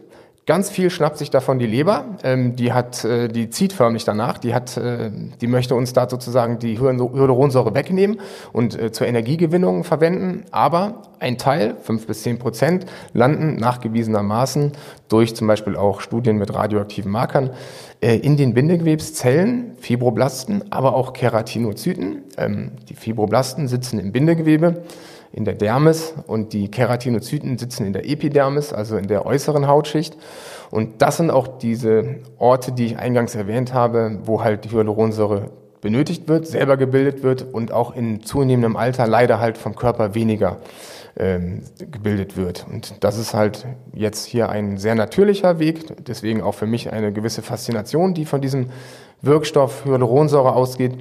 Ganz 0.47 0.71
viel 0.71 0.89
schnappt 0.89 1.19
sich 1.19 1.29
davon 1.29 1.59
die 1.59 1.67
Leber. 1.67 2.17
Ähm, 2.23 2.55
die 2.55 2.73
hat, 2.73 3.05
äh, 3.05 3.27
die 3.27 3.51
zieht 3.51 3.73
förmlich 3.73 4.05
danach. 4.05 4.39
Die 4.39 4.55
hat, 4.55 4.75
äh, 4.75 5.11
die 5.39 5.45
möchte 5.45 5.75
uns 5.75 5.93
da 5.93 6.09
sozusagen 6.09 6.57
die 6.57 6.79
Hyaluronsäure 6.79 7.75
wegnehmen 7.75 8.19
und 8.51 8.77
äh, 8.77 8.91
zur 8.91 9.05
Energiegewinnung 9.05 9.83
verwenden. 9.83 10.45
Aber 10.49 11.03
ein 11.19 11.37
Teil, 11.37 11.75
fünf 11.83 12.07
bis 12.07 12.23
zehn 12.23 12.39
Prozent, 12.39 12.87
landen 13.13 13.57
nachgewiesenermaßen 13.57 14.71
durch 15.09 15.35
zum 15.35 15.45
Beispiel 15.45 15.75
auch 15.75 16.01
Studien 16.01 16.37
mit 16.37 16.51
radioaktiven 16.51 17.11
Markern 17.11 17.51
äh, 18.01 18.17
in 18.17 18.35
den 18.35 18.55
Bindegewebszellen, 18.55 19.73
Fibroblasten, 19.79 20.71
aber 20.71 20.95
auch 20.95 21.13
Keratinozyten. 21.13 22.23
Ähm, 22.37 22.71
die 22.89 22.95
Fibroblasten 22.95 23.67
sitzen 23.67 23.99
im 23.99 24.11
Bindegewebe 24.11 24.81
in 25.33 25.45
der 25.45 25.55
Dermis 25.55 26.13
und 26.27 26.53
die 26.53 26.69
Keratinozyten 26.69 27.57
sitzen 27.57 27.85
in 27.85 27.93
der 27.93 28.09
Epidermis, 28.09 28.73
also 28.73 28.97
in 28.97 29.07
der 29.07 29.25
äußeren 29.25 29.67
Hautschicht. 29.67 30.17
Und 30.69 31.01
das 31.01 31.17
sind 31.17 31.31
auch 31.31 31.47
diese 31.47 32.17
Orte, 32.37 32.71
die 32.71 32.85
ich 32.85 32.97
eingangs 32.97 33.35
erwähnt 33.35 33.73
habe, 33.73 34.19
wo 34.23 34.43
halt 34.43 34.65
die 34.65 34.71
Hyaluronsäure 34.71 35.51
benötigt 35.81 36.27
wird, 36.27 36.47
selber 36.47 36.77
gebildet 36.77 37.23
wird 37.23 37.41
und 37.53 37.71
auch 37.71 37.95
in 37.95 38.23
zunehmendem 38.23 38.75
Alter 38.77 39.07
leider 39.07 39.39
halt 39.39 39.57
vom 39.57 39.75
Körper 39.75 40.13
weniger 40.13 40.57
ähm, 41.17 41.63
gebildet 41.79 42.37
wird. 42.37 42.65
Und 42.71 43.03
das 43.03 43.17
ist 43.17 43.33
halt 43.33 43.65
jetzt 43.93 44.25
hier 44.25 44.49
ein 44.49 44.77
sehr 44.77 44.95
natürlicher 44.95 45.59
Weg, 45.59 46.05
deswegen 46.05 46.41
auch 46.41 46.53
für 46.53 46.67
mich 46.67 46.91
eine 46.91 47.11
gewisse 47.11 47.41
Faszination, 47.41 48.13
die 48.13 48.25
von 48.25 48.41
diesem 48.41 48.67
Wirkstoff 49.21 49.85
Hyaluronsäure 49.85 50.53
ausgeht, 50.53 50.93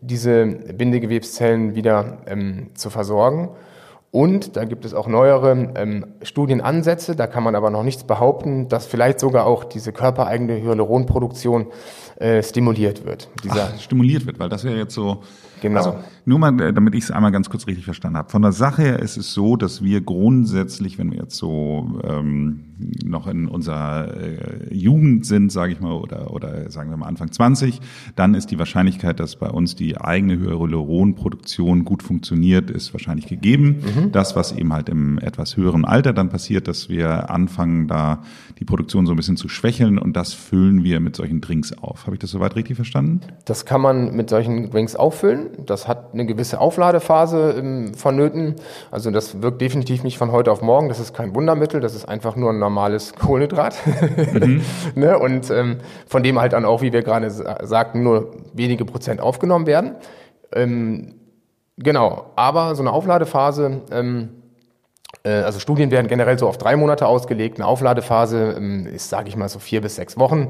diese 0.00 0.46
Bindegewebszellen 0.46 1.74
wieder 1.74 2.18
ähm, 2.26 2.70
zu 2.74 2.88
versorgen. 2.88 3.50
Und 4.12 4.56
da 4.56 4.64
gibt 4.64 4.84
es 4.84 4.92
auch 4.92 5.06
neuere 5.06 5.72
ähm, 5.76 6.06
Studienansätze, 6.22 7.14
da 7.14 7.28
kann 7.28 7.44
man 7.44 7.54
aber 7.54 7.70
noch 7.70 7.84
nichts 7.84 8.02
behaupten, 8.02 8.68
dass 8.68 8.86
vielleicht 8.86 9.20
sogar 9.20 9.46
auch 9.46 9.62
diese 9.62 9.92
körpereigene 9.92 10.60
Hyaluronproduktion 10.60 11.68
äh, 12.20 12.42
stimuliert 12.42 13.04
wird. 13.04 13.28
Dieser 13.42 13.72
Ach, 13.74 13.80
stimuliert 13.80 14.26
wird, 14.26 14.38
weil 14.38 14.48
das 14.48 14.64
wäre 14.64 14.76
jetzt 14.76 14.94
so 14.94 15.22
Genau. 15.60 15.78
Also 15.78 15.98
nur 16.24 16.38
mal, 16.38 16.60
äh, 16.60 16.72
damit 16.72 16.94
ich 16.94 17.04
es 17.04 17.10
einmal 17.10 17.32
ganz 17.32 17.50
kurz 17.50 17.66
richtig 17.66 17.84
verstanden 17.84 18.18
habe. 18.18 18.30
Von 18.30 18.42
der 18.42 18.52
Sache 18.52 18.82
her 18.82 18.98
ist 19.00 19.16
es 19.16 19.32
so, 19.32 19.56
dass 19.56 19.82
wir 19.82 20.00
grundsätzlich, 20.00 20.98
wenn 20.98 21.10
wir 21.10 21.18
jetzt 21.18 21.36
so 21.36 22.00
ähm, 22.04 22.60
noch 23.04 23.26
in 23.26 23.46
unserer 23.46 24.16
äh, 24.16 24.74
Jugend 24.74 25.26
sind, 25.26 25.50
sage 25.50 25.72
ich 25.72 25.80
mal, 25.80 25.92
oder, 25.92 26.32
oder 26.32 26.70
sagen 26.70 26.90
wir 26.90 26.96
mal 26.96 27.06
Anfang 27.06 27.32
20, 27.32 27.80
dann 28.16 28.34
ist 28.34 28.50
die 28.50 28.58
Wahrscheinlichkeit, 28.58 29.20
dass 29.20 29.36
bei 29.36 29.48
uns 29.48 29.76
die 29.76 29.98
eigene 29.98 30.38
Hyaluronproduktion 30.38 31.84
gut 31.84 32.02
funktioniert, 32.02 32.70
ist 32.70 32.92
wahrscheinlich 32.94 33.26
gegeben. 33.26 33.82
Mhm. 33.94 34.12
Das, 34.12 34.36
was 34.36 34.52
eben 34.52 34.72
halt 34.72 34.88
im 34.88 35.18
etwas 35.18 35.56
höheren 35.56 35.84
Alter 35.84 36.12
dann 36.12 36.28
passiert, 36.28 36.68
dass 36.68 36.88
wir 36.88 37.30
anfangen, 37.30 37.88
da 37.88 38.22
die 38.58 38.64
Produktion 38.64 39.06
so 39.06 39.12
ein 39.12 39.16
bisschen 39.16 39.36
zu 39.36 39.48
schwächeln 39.48 39.98
und 39.98 40.16
das 40.16 40.32
füllen 40.32 40.84
wir 40.84 41.00
mit 41.00 41.16
solchen 41.16 41.40
Drinks 41.40 41.72
auf. 41.72 42.06
Habe 42.10 42.16
ich 42.16 42.20
das 42.22 42.30
soweit 42.32 42.56
richtig 42.56 42.74
verstanden? 42.74 43.20
Das 43.44 43.64
kann 43.64 43.80
man 43.80 44.16
mit 44.16 44.30
solchen 44.30 44.68
Drinks 44.68 44.96
auffüllen. 44.96 45.50
Das 45.64 45.86
hat 45.86 46.12
eine 46.12 46.26
gewisse 46.26 46.58
Aufladephase 46.58 47.54
ähm, 47.56 47.94
vonnöten. 47.94 48.56
Also 48.90 49.12
das 49.12 49.42
wirkt 49.42 49.60
definitiv 49.60 50.02
nicht 50.02 50.18
von 50.18 50.32
heute 50.32 50.50
auf 50.50 50.60
morgen. 50.60 50.88
Das 50.88 50.98
ist 50.98 51.14
kein 51.14 51.36
Wundermittel. 51.36 51.80
Das 51.80 51.94
ist 51.94 52.08
einfach 52.08 52.34
nur 52.34 52.50
ein 52.50 52.58
normales 52.58 53.12
Kohlenhydrat. 53.20 53.76
Mhm. 54.34 54.60
ne? 54.96 55.20
Und 55.20 55.52
ähm, 55.52 55.76
von 56.08 56.24
dem 56.24 56.40
halt 56.40 56.52
dann 56.52 56.64
auch, 56.64 56.82
wie 56.82 56.92
wir 56.92 57.02
gerade 57.02 57.30
sagten, 57.30 58.02
nur 58.02 58.32
wenige 58.54 58.84
Prozent 58.84 59.20
aufgenommen 59.20 59.68
werden. 59.68 59.94
Ähm, 60.52 61.14
genau. 61.76 62.32
Aber 62.34 62.74
so 62.74 62.82
eine 62.82 62.90
Aufladephase 62.90 63.82
ähm, 63.92 64.30
Äh, 64.30 64.39
also 65.28 65.58
Studien 65.58 65.90
werden 65.90 66.08
generell 66.08 66.38
so 66.38 66.48
auf 66.48 66.56
drei 66.56 66.76
Monate 66.76 67.06
ausgelegt. 67.06 67.58
Eine 67.58 67.66
Aufladephase 67.66 68.54
ähm, 68.56 68.86
ist, 68.86 69.10
sage 69.10 69.28
ich 69.28 69.36
mal, 69.36 69.48
so 69.48 69.58
vier 69.58 69.80
bis 69.80 69.96
sechs 69.96 70.18
Wochen. 70.18 70.48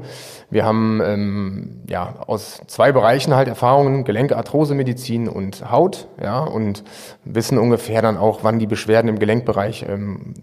Wir 0.49 0.65
haben 0.65 1.01
ähm, 1.03 1.81
ja 1.89 2.15
aus 2.27 2.61
zwei 2.67 2.91
Bereichen 2.91 3.35
halt 3.35 3.47
Erfahrungen: 3.47 4.03
Gelenke, 4.03 4.37
Arthrosemedizin 4.37 5.27
und 5.27 5.71
Haut. 5.71 6.07
Ja, 6.21 6.39
und 6.39 6.83
wissen 7.25 7.57
ungefähr 7.57 8.01
dann 8.01 8.17
auch, 8.17 8.39
wann 8.43 8.59
die 8.59 8.67
Beschwerden 8.67 9.09
im 9.09 9.19
Gelenkbereich 9.19 9.85
ähm, 9.87 10.33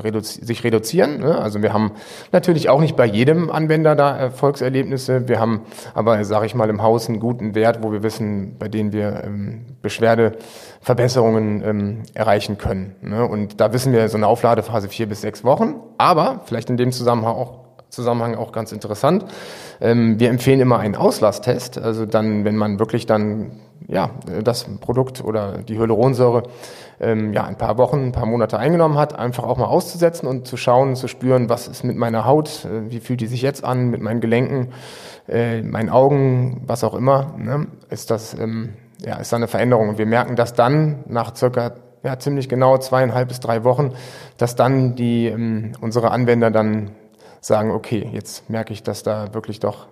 reduzi 0.00 0.44
sich 0.44 0.64
reduzieren. 0.64 1.20
Ne? 1.20 1.38
Also 1.38 1.62
wir 1.62 1.72
haben 1.72 1.92
natürlich 2.32 2.68
auch 2.68 2.80
nicht 2.80 2.96
bei 2.96 3.06
jedem 3.06 3.50
Anwender 3.50 3.94
da 3.94 4.16
Erfolgserlebnisse. 4.16 5.28
Wir 5.28 5.40
haben 5.40 5.62
aber, 5.94 6.24
sage 6.24 6.46
ich 6.46 6.54
mal, 6.54 6.68
im 6.68 6.82
Haus 6.82 7.08
einen 7.08 7.20
guten 7.20 7.54
Wert, 7.54 7.82
wo 7.82 7.92
wir 7.92 8.02
wissen, 8.02 8.56
bei 8.58 8.68
denen 8.68 8.92
wir 8.92 9.22
ähm, 9.24 9.66
Beschwerdeverbesserungen 9.82 11.62
ähm, 11.64 12.02
erreichen 12.14 12.58
können. 12.58 12.96
Ne? 13.02 13.24
Und 13.26 13.60
da 13.60 13.72
wissen 13.72 13.92
wir 13.92 14.08
so 14.08 14.16
eine 14.16 14.26
Aufladephase 14.26 14.88
vier 14.88 15.08
bis 15.08 15.20
sechs 15.20 15.44
Wochen. 15.44 15.76
Aber 15.98 16.42
vielleicht 16.46 16.70
in 16.70 16.76
dem 16.76 16.92
Zusammenhang 16.92 17.34
auch, 17.34 17.60
Zusammenhang 17.88 18.36
auch 18.36 18.52
ganz 18.52 18.72
interessant. 18.72 19.24
Ähm, 19.80 20.20
wir 20.20 20.30
empfehlen 20.30 20.60
immer 20.60 20.78
einen 20.78 20.96
Auslasttest. 20.96 21.78
Also 21.78 22.06
dann, 22.06 22.44
wenn 22.44 22.56
man 22.56 22.78
wirklich 22.78 23.06
dann 23.06 23.52
ja, 23.88 24.10
das 24.44 24.66
Produkt 24.80 25.24
oder 25.24 25.58
die 25.58 25.78
Hyaluronsäure 25.78 26.44
ähm, 27.00 27.32
ja, 27.32 27.44
ein 27.44 27.56
paar 27.56 27.78
Wochen, 27.78 28.06
ein 28.06 28.12
paar 28.12 28.26
Monate 28.26 28.58
eingenommen 28.58 28.98
hat, 28.98 29.18
einfach 29.18 29.44
auch 29.44 29.56
mal 29.56 29.66
auszusetzen 29.66 30.28
und 30.28 30.46
zu 30.46 30.56
schauen, 30.56 30.96
zu 30.96 31.08
spüren, 31.08 31.48
was 31.48 31.66
ist 31.66 31.82
mit 31.82 31.96
meiner 31.96 32.26
Haut, 32.26 32.66
äh, 32.66 32.90
wie 32.90 33.00
fühlt 33.00 33.20
die 33.20 33.26
sich 33.26 33.42
jetzt 33.42 33.64
an, 33.64 33.88
mit 33.88 34.00
meinen 34.00 34.20
Gelenken, 34.20 34.68
äh, 35.28 35.62
meinen 35.62 35.88
Augen, 35.88 36.62
was 36.66 36.84
auch 36.84 36.94
immer, 36.94 37.34
ne? 37.38 37.66
ist 37.88 38.10
das, 38.10 38.34
ähm, 38.34 38.74
ja, 39.04 39.16
ist 39.16 39.32
da 39.32 39.36
eine 39.36 39.48
Veränderung. 39.48 39.88
Und 39.88 39.98
wir 39.98 40.06
merken, 40.06 40.36
dass 40.36 40.54
dann 40.54 41.04
nach 41.06 41.34
circa 41.34 41.72
ja, 42.02 42.18
ziemlich 42.18 42.48
genau 42.48 42.78
zweieinhalb 42.78 43.28
bis 43.28 43.40
drei 43.40 43.64
Wochen, 43.64 43.92
dass 44.36 44.56
dann 44.56 44.94
die 44.94 45.26
ähm, 45.26 45.72
unsere 45.80 46.10
Anwender 46.10 46.50
dann 46.50 46.90
sagen, 47.40 47.70
okay, 47.70 48.08
jetzt 48.12 48.48
merke 48.50 48.72
ich, 48.72 48.82
dass 48.82 49.02
da 49.02 49.32
wirklich 49.32 49.60
doch 49.60 49.86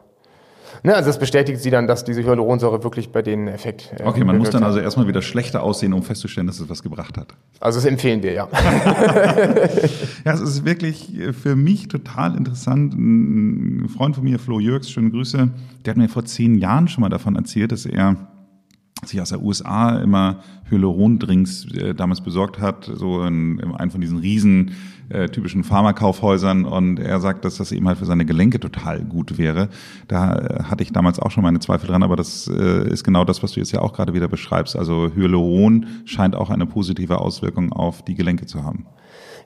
Ne, 0.82 0.94
also 0.94 1.08
das 1.08 1.18
bestätigt 1.18 1.60
sie 1.60 1.70
dann, 1.70 1.86
dass 1.86 2.04
diese 2.04 2.22
Hyaluronsäure 2.22 2.82
wirklich 2.84 3.10
bei 3.10 3.22
denen 3.22 3.48
Effekt. 3.48 3.92
Äh, 3.98 4.04
okay, 4.04 4.24
man 4.24 4.38
muss 4.38 4.50
dann 4.50 4.62
also 4.62 4.78
erstmal 4.78 5.06
wieder 5.08 5.22
schlechter 5.22 5.62
aussehen, 5.62 5.92
um 5.92 6.02
festzustellen, 6.02 6.46
dass 6.46 6.60
es 6.60 6.68
was 6.68 6.82
gebracht 6.82 7.16
hat. 7.16 7.34
Also 7.60 7.78
das 7.78 7.86
empfehlen 7.86 8.22
wir, 8.22 8.32
ja. 8.32 8.48
ja, 10.24 10.32
es 10.32 10.40
ist 10.40 10.64
wirklich 10.64 11.12
für 11.40 11.56
mich 11.56 11.88
total 11.88 12.36
interessant. 12.36 12.94
Ein 12.94 13.88
Freund 13.88 14.14
von 14.14 14.24
mir, 14.24 14.38
Flo 14.38 14.60
Jürgs, 14.60 14.90
schöne 14.90 15.10
Grüße, 15.10 15.48
der 15.84 15.90
hat 15.90 15.98
mir 15.98 16.08
vor 16.08 16.24
zehn 16.24 16.56
Jahren 16.56 16.88
schon 16.88 17.02
mal 17.02 17.08
davon 17.08 17.36
erzählt, 17.36 17.72
dass 17.72 17.86
er 17.86 18.16
sich 19.04 19.20
aus 19.20 19.30
der 19.30 19.42
USA 19.42 19.98
immer 19.98 20.40
Hyaluron-Drinks 20.70 21.72
äh, 21.72 21.94
damals 21.94 22.20
besorgt 22.20 22.58
hat, 22.58 22.90
so 22.92 23.22
in, 23.22 23.58
in 23.58 23.74
einem 23.74 23.90
von 23.90 24.00
diesen 24.00 24.18
riesen 24.18 24.72
äh, 25.08 25.28
typischen 25.28 25.64
Pharmakaufhäusern 25.64 26.64
und 26.64 26.98
er 26.98 27.20
sagt, 27.20 27.44
dass 27.44 27.56
das 27.56 27.72
eben 27.72 27.88
halt 27.88 27.98
für 27.98 28.04
seine 28.04 28.26
Gelenke 28.26 28.60
total 28.60 29.04
gut 29.04 29.38
wäre. 29.38 29.68
Da 30.06 30.34
äh, 30.34 30.62
hatte 30.64 30.82
ich 30.82 30.92
damals 30.92 31.18
auch 31.18 31.30
schon 31.30 31.42
meine 31.42 31.60
Zweifel 31.60 31.86
dran, 31.86 32.02
aber 32.02 32.16
das 32.16 32.48
äh, 32.48 32.88
ist 32.90 33.04
genau 33.04 33.24
das, 33.24 33.42
was 33.42 33.52
du 33.52 33.60
jetzt 33.60 33.72
ja 33.72 33.80
auch 33.80 33.92
gerade 33.92 34.14
wieder 34.14 34.28
beschreibst. 34.28 34.76
Also 34.76 35.10
Hyaluron 35.14 35.86
scheint 36.04 36.36
auch 36.36 36.50
eine 36.50 36.66
positive 36.66 37.18
Auswirkung 37.18 37.72
auf 37.72 38.02
die 38.02 38.14
Gelenke 38.14 38.46
zu 38.46 38.64
haben. 38.64 38.86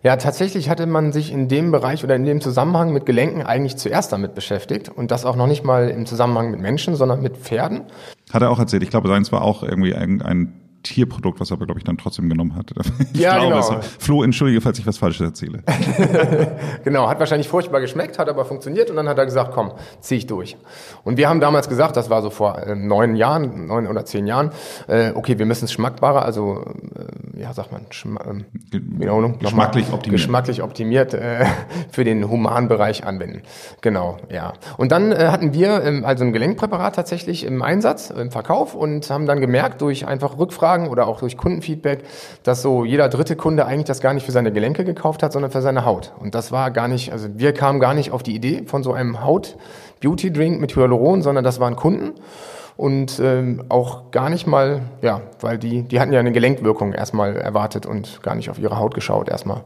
Ja, 0.04 0.16
tatsächlich 0.16 0.68
hatte 0.68 0.87
man 0.87 1.12
sich 1.12 1.32
in 1.32 1.47
dem 1.47 1.71
Bereich 1.71 2.02
oder 2.02 2.16
in 2.16 2.25
dem 2.25 2.40
Zusammenhang 2.40 2.92
mit 2.92 3.06
Gelenken 3.06 3.42
eigentlich 3.42 3.76
zuerst 3.76 4.12
damit 4.12 4.35
beschäftigt 4.35 4.88
und 4.88 5.12
das 5.12 5.25
auch 5.25 5.37
noch 5.37 5.47
nicht 5.47 5.62
mal 5.64 5.90
im 5.90 6.06
Zusammenhang 6.06 6.50
mit 6.50 6.61
Menschen, 6.61 6.97
sondern 6.97 7.23
mit 7.23 7.37
Pferden. 7.37 7.82
Hat 8.32 8.42
er 8.42 8.50
auch 8.50 8.59
erzählt. 8.59 8.82
Ich 8.82 8.90
glaube, 8.90 9.09
seins 9.09 9.30
war 9.30 9.42
auch 9.42 9.62
irgendwie 9.62 9.94
ein, 9.94 10.21
ein 10.21 10.62
Tierprodukt, 10.83 11.41
was 11.41 11.51
er 11.51 11.55
aber, 11.55 11.67
glaube 11.67 11.81
ich, 11.81 11.85
dann 11.85 11.99
trotzdem 11.99 12.29
genommen 12.29 12.55
hat. 12.55 12.73
Ich 13.12 13.21
ja, 13.21 13.39
glaube, 13.39 13.55
genau. 13.55 13.79
Es, 13.79 13.87
Flo, 13.99 14.23
entschuldige, 14.23 14.61
falls 14.61 14.79
ich 14.79 14.87
was 14.87 14.97
Falsches 14.97 15.21
erzähle. 15.21 15.62
genau, 16.85 17.09
hat 17.09 17.19
wahrscheinlich 17.19 17.49
furchtbar 17.49 17.81
geschmeckt, 17.81 18.19
hat 18.19 18.29
aber 18.29 18.45
funktioniert 18.45 18.91
und 18.91 18.97
dann 18.97 19.09
hat 19.09 19.19
er 19.19 19.25
gesagt, 19.25 19.53
komm, 19.53 19.73
zieh 20.01 20.17
ich 20.17 20.27
durch. 20.27 20.57
Und 21.05 21.17
wir 21.17 21.29
haben 21.29 21.41
damals 21.41 21.69
gesagt, 21.69 21.97
das 21.97 22.11
war 22.11 22.23
so 22.23 22.31
vor 22.31 22.59
äh, 22.59 22.75
neun 22.75 23.17
Jahren, 23.17 23.67
neun 23.67 23.87
oder 23.87 24.05
zehn 24.05 24.27
Jahren, 24.27 24.51
äh, 24.89 25.12
okay, 25.15 25.39
wir 25.39 25.47
müssen 25.47 25.67
es 25.67 25.73
schmackbarer, 25.73 26.25
also, 26.25 26.65
äh, 27.35 27.41
ja, 27.41 27.53
sagt 27.53 27.73
man, 27.73 27.87
Schma 27.91 28.21
ähm, 28.29 28.45
Wiederholung, 28.71 29.39
geschmacklich 29.39 29.89
mal, 29.89 29.95
optimiert. 29.95 30.21
Geschmacklich 30.21 30.62
optimiert 30.62 31.15
äh, 31.15 31.45
für 31.91 32.05
den 32.05 32.29
Humanbereich 32.29 33.05
anwenden. 33.05 33.43
Genau, 33.81 34.19
ja. 34.31 34.55
Und 34.77 34.93
dann 34.93 35.12
äh, 35.12 35.29
hatten 35.29 35.53
wir 35.53 35.83
ähm, 35.83 36.05
also 36.05 36.25
ein 36.25 36.33
Gelenkpräparat 36.33 36.95
tatsächlich 36.95 37.45
im 37.45 37.62
Einsatz, 37.62 38.11
im 38.11 38.31
Verkauf 38.31 38.75
und 38.75 39.11
haben 39.11 39.27
dann 39.27 39.41
gemerkt, 39.41 39.83
durch 39.83 40.07
einfach 40.07 40.39
Rückfragen, 40.39 40.72
Umfragen 40.73 40.88
oder 40.88 41.07
auch 41.07 41.21
durch 41.21 41.37
Kundenfeedback, 41.37 42.05
dass 42.43 42.62
so 42.62 42.85
jeder 42.85 43.09
dritte 43.09 43.37
Kunde 43.37 43.67
eigentlich 43.67 43.87
das 43.87 44.00
gar 44.00 44.14
nicht 44.14 44.25
für 44.25 44.33
seine 44.33 44.52
Gelenke 44.52 44.85
gekauft 44.85 45.23
hat, 45.23 45.33
sondern 45.33 45.50
für 45.50 45.62
seine 45.62 45.85
Haut. 45.85 46.12
Und 46.19 46.35
das 46.35 46.52
war 46.52 46.71
gar 46.71 46.88
nicht, 46.88 47.12
also 47.12 47.29
wir 47.35 47.52
kamen 47.52 47.81
gar 47.81 47.95
nicht 47.95 48.11
auf 48.11 48.23
die 48.23 48.35
Idee 48.35 48.64
von 48.67 48.83
so 48.83 48.93
einem 48.93 49.25
Haut-Beauty-Drink 49.25 50.61
mit 50.61 50.75
Hyaluron, 50.75 51.23
sondern 51.23 51.45
das 51.45 51.61
waren 51.61 51.76
Kunden 51.76 52.12
und 52.76 53.21
ähm, 53.23 53.64
auch 53.69 54.11
gar 54.11 54.31
nicht 54.31 54.47
mal, 54.47 54.81
ja, 55.02 55.21
weil 55.41 55.59
die, 55.59 55.83
die 55.83 56.00
hatten 56.00 56.12
ja 56.12 56.21
eine 56.21 56.33
Gelenkwirkung 56.33 56.93
erstmal 56.93 57.37
erwartet 57.37 57.87
und 57.87 58.23
gar 58.23 58.35
nicht 58.35 58.49
auf 58.50 58.59
ihre 58.59 58.79
Haut 58.79 58.95
geschaut 58.95 59.29
erstmal. 59.29 59.62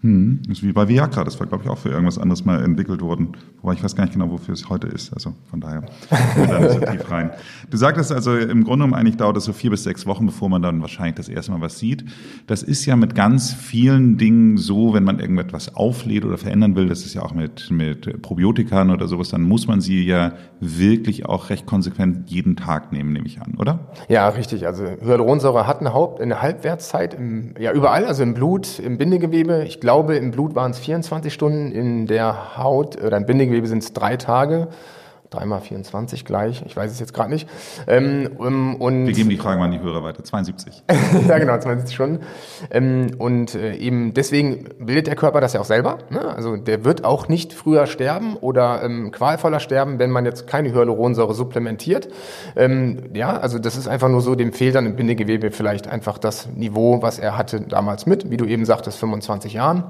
Hm, 0.00 0.40
das 0.46 0.58
ist 0.58 0.62
wie 0.62 0.72
bei 0.72 0.86
Viagra, 0.86 1.24
das 1.24 1.40
war, 1.40 1.48
glaube 1.48 1.64
ich, 1.64 1.70
auch 1.70 1.78
für 1.78 1.88
irgendwas 1.88 2.18
anderes 2.18 2.44
mal 2.44 2.62
entwickelt 2.62 3.00
worden. 3.00 3.32
Wobei 3.62 3.72
ich 3.72 3.82
weiß 3.82 3.96
gar 3.96 4.04
nicht 4.04 4.12
genau, 4.12 4.30
wofür 4.30 4.54
es 4.54 4.68
heute 4.68 4.86
ist. 4.86 5.12
Also 5.12 5.34
von 5.50 5.60
daher, 5.60 5.82
da 6.08 6.60
nicht 6.60 6.72
so 6.72 6.78
tief 6.78 7.10
rein. 7.10 7.32
Du 7.68 7.76
sagtest 7.76 8.12
also, 8.12 8.36
im 8.36 8.62
Grunde 8.62 8.84
genommen 8.84 8.94
eigentlich 8.94 9.16
dauert 9.16 9.36
es 9.36 9.44
so 9.44 9.52
vier 9.52 9.70
bis 9.70 9.82
sechs 9.82 10.06
Wochen, 10.06 10.26
bevor 10.26 10.48
man 10.48 10.62
dann 10.62 10.80
wahrscheinlich 10.82 11.16
das 11.16 11.28
erste 11.28 11.50
Mal 11.50 11.60
was 11.60 11.80
sieht. 11.80 12.04
Das 12.46 12.62
ist 12.62 12.86
ja 12.86 12.94
mit 12.94 13.16
ganz 13.16 13.52
vielen 13.52 14.18
Dingen 14.18 14.56
so, 14.56 14.94
wenn 14.94 15.02
man 15.02 15.18
irgendetwas 15.18 15.74
auflädt 15.74 16.24
oder 16.24 16.38
verändern 16.38 16.76
will, 16.76 16.88
das 16.88 17.04
ist 17.04 17.14
ja 17.14 17.22
auch 17.22 17.34
mit, 17.34 17.68
mit 17.72 18.22
Probiotikern 18.22 18.90
oder 18.90 19.08
sowas, 19.08 19.30
dann 19.30 19.42
muss 19.42 19.66
man 19.66 19.80
sie 19.80 20.04
ja 20.04 20.34
wirklich 20.60 21.26
auch 21.26 21.50
recht 21.50 21.66
konsequent 21.66 22.30
jeden 22.30 22.54
Tag 22.54 22.92
nehmen, 22.92 23.12
nehme 23.12 23.26
ich 23.26 23.40
an, 23.40 23.54
oder? 23.58 23.80
Ja, 24.08 24.28
richtig. 24.28 24.66
Also 24.66 24.84
Hyaluronsäure 24.84 25.66
hat 25.66 25.80
eine, 25.80 25.92
Haupt, 25.92 26.20
eine 26.20 26.40
Halbwertszeit 26.40 27.14
im, 27.14 27.54
ja, 27.58 27.72
überall, 27.72 28.04
also 28.04 28.22
im 28.22 28.34
Blut, 28.34 28.78
im 28.78 28.96
Bindegewebe. 28.96 29.64
Ich 29.66 29.80
glaube, 29.88 30.16
im 30.16 30.32
Blut 30.32 30.54
waren 30.54 30.72
es 30.72 30.78
24 30.80 31.32
Stunden, 31.32 31.72
in 31.72 32.06
der 32.06 32.58
Haut 32.58 33.02
oder 33.02 33.16
im 33.16 33.24
Bindegewebe 33.24 33.66
sind 33.66 33.82
es 33.82 33.94
drei 33.94 34.18
Tage. 34.18 34.68
Dreimal 35.30 35.60
24 35.60 36.24
gleich, 36.24 36.62
ich 36.64 36.74
weiß 36.74 36.90
es 36.90 37.00
jetzt 37.00 37.12
gerade 37.12 37.30
nicht. 37.30 37.48
Ähm, 37.86 38.30
und 38.38 39.06
Wir 39.06 39.12
geben 39.12 39.28
die 39.28 39.36
Frage 39.36 39.58
mal 39.58 39.66
an 39.66 39.72
die 39.72 39.80
Hörer 39.80 40.02
weiter. 40.02 40.24
72. 40.24 40.84
ja, 41.28 41.38
genau, 41.38 41.58
72 41.58 41.94
Stunden. 41.94 42.20
Ähm, 42.70 43.10
und 43.18 43.54
äh, 43.54 43.74
eben 43.74 44.14
deswegen 44.14 44.68
bildet 44.78 45.06
der 45.06 45.16
Körper 45.16 45.40
das 45.42 45.52
ja 45.52 45.60
auch 45.60 45.66
selber. 45.66 45.98
Ne? 46.08 46.20
Also 46.20 46.56
der 46.56 46.84
wird 46.84 47.04
auch 47.04 47.28
nicht 47.28 47.52
früher 47.52 47.86
sterben 47.86 48.36
oder 48.36 48.82
ähm, 48.82 49.10
qualvoller 49.10 49.60
sterben, 49.60 49.98
wenn 49.98 50.10
man 50.10 50.24
jetzt 50.24 50.46
keine 50.46 50.72
Hyaluronsäure 50.72 51.34
supplementiert. 51.34 52.08
Ähm, 52.56 53.10
ja, 53.12 53.36
also 53.36 53.58
das 53.58 53.76
ist 53.76 53.86
einfach 53.86 54.08
nur 54.08 54.22
so, 54.22 54.34
dem 54.34 54.52
fehlt 54.52 54.74
dann 54.74 54.86
im 54.86 54.96
Bindegewebe 54.96 55.50
vielleicht 55.50 55.88
einfach 55.88 56.16
das 56.16 56.48
Niveau, 56.54 57.02
was 57.02 57.18
er 57.18 57.36
hatte 57.36 57.60
damals 57.60 58.06
mit, 58.06 58.30
wie 58.30 58.38
du 58.38 58.46
eben 58.46 58.64
sagtest, 58.64 58.98
25 58.98 59.52
Jahren. 59.52 59.84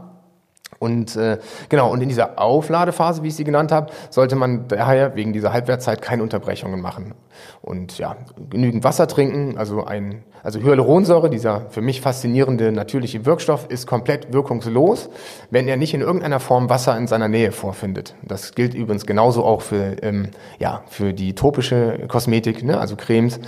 Und 0.78 1.16
äh, 1.16 1.38
genau, 1.68 1.90
und 1.92 2.00
in 2.00 2.08
dieser 2.08 2.38
Aufladephase, 2.38 3.22
wie 3.22 3.28
ich 3.28 3.36
sie 3.36 3.44
genannt 3.44 3.72
habe, 3.72 3.92
sollte 4.10 4.36
man 4.36 4.68
daher 4.68 5.16
wegen 5.16 5.32
dieser 5.32 5.52
Halbwertszeit 5.52 6.02
keine 6.02 6.22
Unterbrechungen 6.22 6.80
machen. 6.80 7.14
Und 7.62 7.98
ja, 7.98 8.16
genügend 8.48 8.84
Wasser 8.84 9.08
trinken, 9.08 9.58
also 9.58 9.84
ein, 9.84 10.22
also 10.42 10.60
Hyaluronsäure, 10.60 11.30
dieser 11.30 11.68
für 11.70 11.80
mich 11.80 12.00
faszinierende 12.00 12.70
natürliche 12.70 13.26
Wirkstoff, 13.26 13.66
ist 13.68 13.88
komplett 13.88 14.32
wirkungslos, 14.32 15.10
wenn 15.50 15.66
er 15.66 15.76
nicht 15.76 15.94
in 15.94 16.00
irgendeiner 16.00 16.38
Form 16.38 16.70
Wasser 16.70 16.96
in 16.96 17.08
seiner 17.08 17.28
Nähe 17.28 17.50
vorfindet. 17.50 18.14
Das 18.22 18.54
gilt 18.54 18.74
übrigens 18.74 19.04
genauso 19.04 19.44
auch 19.44 19.62
für, 19.62 20.00
ähm, 20.02 20.30
ja, 20.60 20.82
für 20.86 21.12
die 21.12 21.34
topische 21.34 22.06
Kosmetik, 22.06 22.62
ne? 22.62 22.78
also 22.78 22.94
Cremes, 22.94 23.40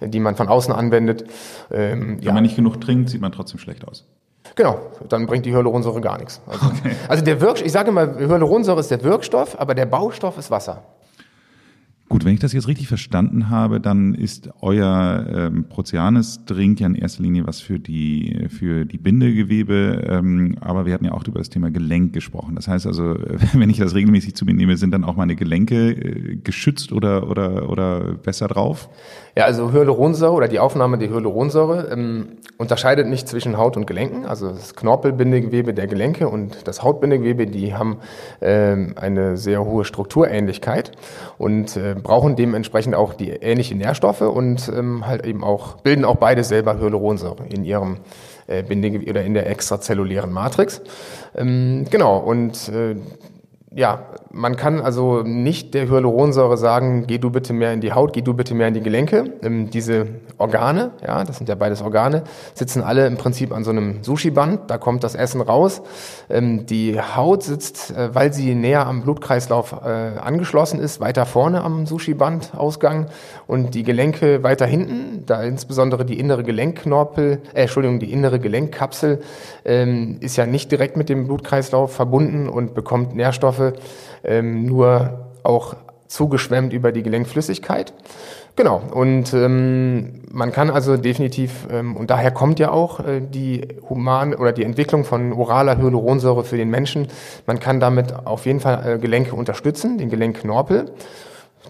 die 0.00 0.20
man 0.20 0.36
von 0.36 0.48
außen 0.48 0.72
anwendet. 0.72 1.24
Ähm, 1.70 2.16
wenn 2.16 2.22
ja. 2.22 2.32
man 2.32 2.42
nicht 2.42 2.56
genug 2.56 2.80
trinkt, 2.80 3.10
sieht 3.10 3.20
man 3.20 3.32
trotzdem 3.32 3.58
schlecht 3.58 3.86
aus. 3.86 4.06
Genau, 4.58 4.80
dann 5.08 5.26
bringt 5.26 5.46
die 5.46 5.52
Hyaluronsäure 5.52 6.00
gar 6.00 6.18
nichts. 6.18 6.40
Also, 6.44 6.66
okay. 6.66 6.90
also 7.06 7.24
der 7.24 7.40
Wirkstoff, 7.40 7.64
ich 7.64 7.70
sage 7.70 7.90
immer, 7.90 8.18
Hyaluronsäure 8.18 8.80
ist 8.80 8.90
der 8.90 9.04
Wirkstoff, 9.04 9.56
aber 9.56 9.72
der 9.76 9.86
Baustoff 9.86 10.36
ist 10.36 10.50
Wasser. 10.50 10.82
Gut, 12.08 12.24
wenn 12.24 12.34
ich 12.34 12.40
das 12.40 12.54
jetzt 12.54 12.66
richtig 12.66 12.88
verstanden 12.88 13.50
habe, 13.50 13.80
dann 13.80 14.14
ist 14.14 14.48
euer 14.60 15.26
ähm, 15.32 15.68
Proceanes-Drink 15.68 16.80
ja 16.80 16.88
in 16.88 16.96
erster 16.96 17.22
Linie 17.22 17.46
was 17.46 17.60
für 17.60 17.78
die, 17.78 18.46
für 18.48 18.84
die 18.84 18.98
Bindegewebe, 18.98 20.06
ähm, 20.08 20.56
aber 20.60 20.86
wir 20.86 20.94
hatten 20.94 21.04
ja 21.04 21.12
auch 21.12 21.24
über 21.28 21.38
das 21.38 21.50
Thema 21.50 21.70
Gelenk 21.70 22.12
gesprochen. 22.12 22.56
Das 22.56 22.66
heißt 22.66 22.86
also, 22.86 23.14
wenn 23.52 23.70
ich 23.70 23.76
das 23.76 23.94
regelmäßig 23.94 24.34
zu 24.34 24.44
mir 24.44 24.54
nehme, 24.54 24.76
sind 24.76 24.90
dann 24.90 25.04
auch 25.04 25.14
meine 25.14 25.36
Gelenke 25.36 25.90
äh, 25.92 26.36
geschützt 26.36 26.92
oder, 26.92 27.30
oder, 27.30 27.68
oder 27.68 28.14
besser 28.14 28.48
drauf? 28.48 28.88
Ja, 29.38 29.44
also 29.44 29.70
Hyaluronsäure 29.70 30.32
oder 30.32 30.48
die 30.48 30.58
Aufnahme 30.58 30.98
der 30.98 31.10
Hyaluronsäure 31.10 31.90
ähm, 31.92 32.38
unterscheidet 32.56 33.06
nicht 33.06 33.28
zwischen 33.28 33.56
Haut 33.56 33.76
und 33.76 33.86
Gelenken. 33.86 34.26
Also 34.26 34.48
das 34.48 34.74
Knorpelbindegewebe 34.74 35.74
der 35.74 35.86
Gelenke 35.86 36.28
und 36.28 36.66
das 36.66 36.82
Hautbindegewebe, 36.82 37.46
die 37.46 37.72
haben 37.72 37.98
ähm, 38.40 38.94
eine 38.96 39.36
sehr 39.36 39.64
hohe 39.64 39.84
Strukturähnlichkeit 39.84 40.90
und 41.38 41.76
äh, 41.76 41.94
brauchen 41.94 42.34
dementsprechend 42.34 42.96
auch 42.96 43.14
die 43.14 43.28
ähnliche 43.28 43.76
Nährstoffe 43.76 44.22
und 44.22 44.72
ähm, 44.76 45.06
halt 45.06 45.24
eben 45.24 45.44
auch 45.44 45.76
bilden 45.82 46.04
auch 46.04 46.16
beide 46.16 46.42
selber 46.42 46.76
Hyaluronsäure 46.80 47.46
in 47.48 47.64
ihrem 47.64 47.98
äh, 48.48 48.64
Bindegewebe 48.64 49.08
oder 49.08 49.22
in 49.22 49.34
der 49.34 49.48
extrazellulären 49.48 50.32
Matrix. 50.32 50.80
Ähm, 51.36 51.86
genau, 51.88 52.18
und 52.18 52.70
äh, 52.70 52.96
ja, 53.72 54.02
man 54.38 54.56
kann 54.56 54.80
also 54.80 55.22
nicht 55.22 55.74
der 55.74 55.88
Hyaluronsäure 55.88 56.56
sagen, 56.56 57.06
geh 57.06 57.18
du 57.18 57.30
bitte 57.30 57.52
mehr 57.52 57.72
in 57.72 57.80
die 57.80 57.92
Haut, 57.92 58.12
geh 58.12 58.22
du 58.22 58.34
bitte 58.34 58.54
mehr 58.54 58.68
in 58.68 58.74
die 58.74 58.80
Gelenke. 58.80 59.34
Ähm, 59.42 59.68
diese 59.70 60.06
Organe, 60.38 60.92
ja, 61.04 61.24
das 61.24 61.38
sind 61.38 61.48
ja 61.48 61.56
beides 61.56 61.82
Organe, 61.82 62.22
sitzen 62.54 62.82
alle 62.82 63.06
im 63.06 63.16
Prinzip 63.16 63.52
an 63.52 63.64
so 63.64 63.70
einem 63.70 64.02
Sushi-Band. 64.02 64.70
Da 64.70 64.78
kommt 64.78 65.02
das 65.02 65.16
Essen 65.16 65.40
raus. 65.40 65.82
Ähm, 66.30 66.66
die 66.66 67.00
Haut 67.00 67.42
sitzt, 67.42 67.90
äh, 67.90 68.14
weil 68.14 68.32
sie 68.32 68.54
näher 68.54 68.86
am 68.86 69.02
Blutkreislauf 69.02 69.72
äh, 69.84 70.18
angeschlossen 70.18 70.78
ist, 70.78 71.00
weiter 71.00 71.26
vorne 71.26 71.62
am 71.62 71.86
Sushi-Band-Ausgang 71.86 73.06
und 73.48 73.74
die 73.74 73.82
Gelenke 73.82 74.44
weiter 74.44 74.66
hinten. 74.66 75.24
Da 75.26 75.42
insbesondere 75.42 76.04
die 76.04 76.18
innere 76.18 76.44
Gelenkknorpel, 76.44 77.42
äh, 77.54 77.62
Entschuldigung, 77.62 77.98
die 77.98 78.12
innere 78.12 78.38
Gelenkkapsel 78.38 79.20
ähm, 79.64 80.18
ist 80.20 80.36
ja 80.36 80.46
nicht 80.46 80.70
direkt 80.70 80.96
mit 80.96 81.08
dem 81.08 81.26
Blutkreislauf 81.26 81.92
verbunden 81.92 82.48
und 82.48 82.74
bekommt 82.74 83.16
Nährstoffe 83.16 83.72
ähm, 84.28 84.66
nur 84.66 85.32
auch 85.42 85.74
zugeschwemmt 86.06 86.72
über 86.72 86.92
die 86.92 87.02
Gelenkflüssigkeit. 87.02 87.92
Genau, 88.56 88.82
und 88.92 89.32
ähm, 89.34 90.22
man 90.32 90.50
kann 90.50 90.68
also 90.68 90.96
definitiv, 90.96 91.68
ähm, 91.70 91.96
und 91.96 92.10
daher 92.10 92.32
kommt 92.32 92.58
ja 92.58 92.72
auch 92.72 92.98
äh, 92.98 93.20
die 93.20 93.68
human 93.88 94.34
oder 94.34 94.50
die 94.52 94.64
Entwicklung 94.64 95.04
von 95.04 95.32
oraler 95.32 95.78
Hyaluronsäure 95.78 96.42
für 96.42 96.56
den 96.56 96.68
Menschen. 96.68 97.06
Man 97.46 97.60
kann 97.60 97.78
damit 97.78 98.26
auf 98.26 98.46
jeden 98.46 98.58
Fall 98.58 98.94
äh, 98.94 98.98
Gelenke 98.98 99.36
unterstützen, 99.36 99.96
den 99.98 100.10
Gelenkknorpel. 100.10 100.86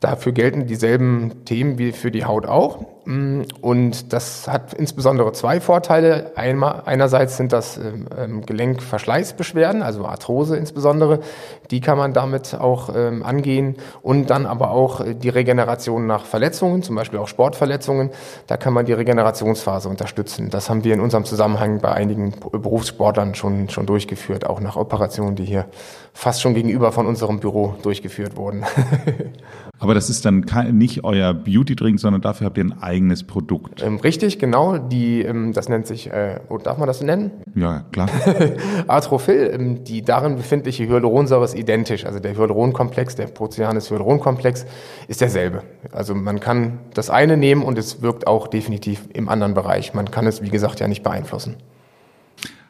Dafür 0.00 0.33
gelten 0.33 0.67
dieselben 0.67 1.45
Themen 1.45 1.78
wie 1.78 1.93
für 1.93 2.11
die 2.11 2.25
Haut 2.25 2.47
auch. 2.47 2.85
Mm, 3.05 3.43
und 3.62 4.12
das 4.12 4.47
hat 4.47 4.75
insbesondere 4.75 5.33
zwei 5.33 5.61
Vorteile. 5.61 6.33
Einmal, 6.37 6.83
einerseits 6.85 7.37
sind 7.38 7.52
das 7.52 7.78
ähm, 7.78 8.07
ähm, 8.17 8.47
Gelenkverschleißbeschwerden, 8.47 9.83
also 9.83 10.05
Arthrose 10.05 10.57
insbesondere. 10.57 11.21
Die 11.71 11.81
kann 11.81 11.97
man 11.97 12.12
damit 12.12 12.55
auch 12.55 12.95
ähm, 12.95 13.23
angehen. 13.23 13.76
Und 14.02 14.28
dann 14.28 14.47
aber 14.47 14.71
auch 14.71 15.00
äh, 15.00 15.14
die 15.14 15.31
Regeneration 15.31 16.07
nach 16.07 16.26
Verletzungen, 16.26 16.83
zum 16.83 16.97
Beispiel 16.97 17.19
auch 17.19 17.28
Sportverletzungen. 17.28 18.11
Da 18.47 18.57
kann 18.59 18.75
man 18.75 18.85
die 18.85 18.93
Regenerationsphase 18.93 19.88
unterstützen. 19.88 20.50
Das 20.50 20.69
haben 20.69 20.85
wir 20.85 20.95
in 20.95 21.00
unserem 21.00 21.25
Zusammenhang 21.25 21.81
bei 21.81 21.93
einigen 21.93 22.35
Berufssportlern 22.52 23.35
schon, 23.35 23.69
schon 23.71 23.87
durchgeführt, 23.87 24.47
auch 24.47 24.61
nach 24.61 24.76
Operationen, 24.76 25.35
die 25.35 25.45
hier 25.45 25.64
fast 26.12 26.43
schon 26.43 26.52
gegenüber 26.52 26.93
von 26.93 27.07
unserem 27.07 27.40
Büro 27.40 27.75
durchgeführt 27.83 28.37
wurden. 28.37 28.67
Aber 29.88 29.95
das 29.95 30.11
ist 30.11 30.26
dann 30.26 30.45
nicht 30.73 31.02
euer 31.02 31.33
Beauty-Drink, 31.33 31.99
sondern 31.99 32.21
dafür 32.21 32.45
habt 32.45 32.59
ihr 32.59 32.64
ein 32.64 32.83
eigenes 32.83 33.25
Produkt. 33.25 33.83
Ähm, 33.83 33.97
richtig, 33.97 34.38
genau. 34.38 34.76
Die, 34.76 35.23
ähm, 35.23 35.54
das 35.54 35.71
nennt 35.71 35.87
sich, 35.87 36.11
äh, 36.12 36.40
oh, 36.50 36.59
darf 36.59 36.76
man 36.76 36.87
das 36.87 37.00
nennen? 37.00 37.30
Ja, 37.54 37.87
klar. 37.90 38.07
Atrophil, 38.87 39.50
ähm, 39.50 39.85
die 39.85 40.02
darin 40.02 40.37
befindliche 40.37 40.87
Hyaluronsäure 40.87 41.42
ist 41.42 41.54
identisch. 41.54 42.04
Also 42.04 42.18
der 42.18 42.37
Hyaluronkomplex, 42.37 43.16
der 43.16 43.28
Proceanis 43.28 43.90
Hyaluronkomplex 43.90 44.66
ist 45.07 45.23
derselbe. 45.23 45.62
Also 45.90 46.14
man 46.14 46.38
kann 46.38 46.80
das 46.92 47.09
eine 47.09 47.38
nehmen 47.38 47.62
und 47.62 47.78
es 47.78 48.02
wirkt 48.02 48.26
auch 48.26 48.47
definitiv 48.47 49.09
im 49.14 49.30
anderen 49.30 49.54
Bereich. 49.54 49.95
Man 49.95 50.11
kann 50.11 50.26
es, 50.26 50.42
wie 50.42 50.50
gesagt, 50.50 50.80
ja 50.80 50.87
nicht 50.88 51.02
beeinflussen. 51.02 51.57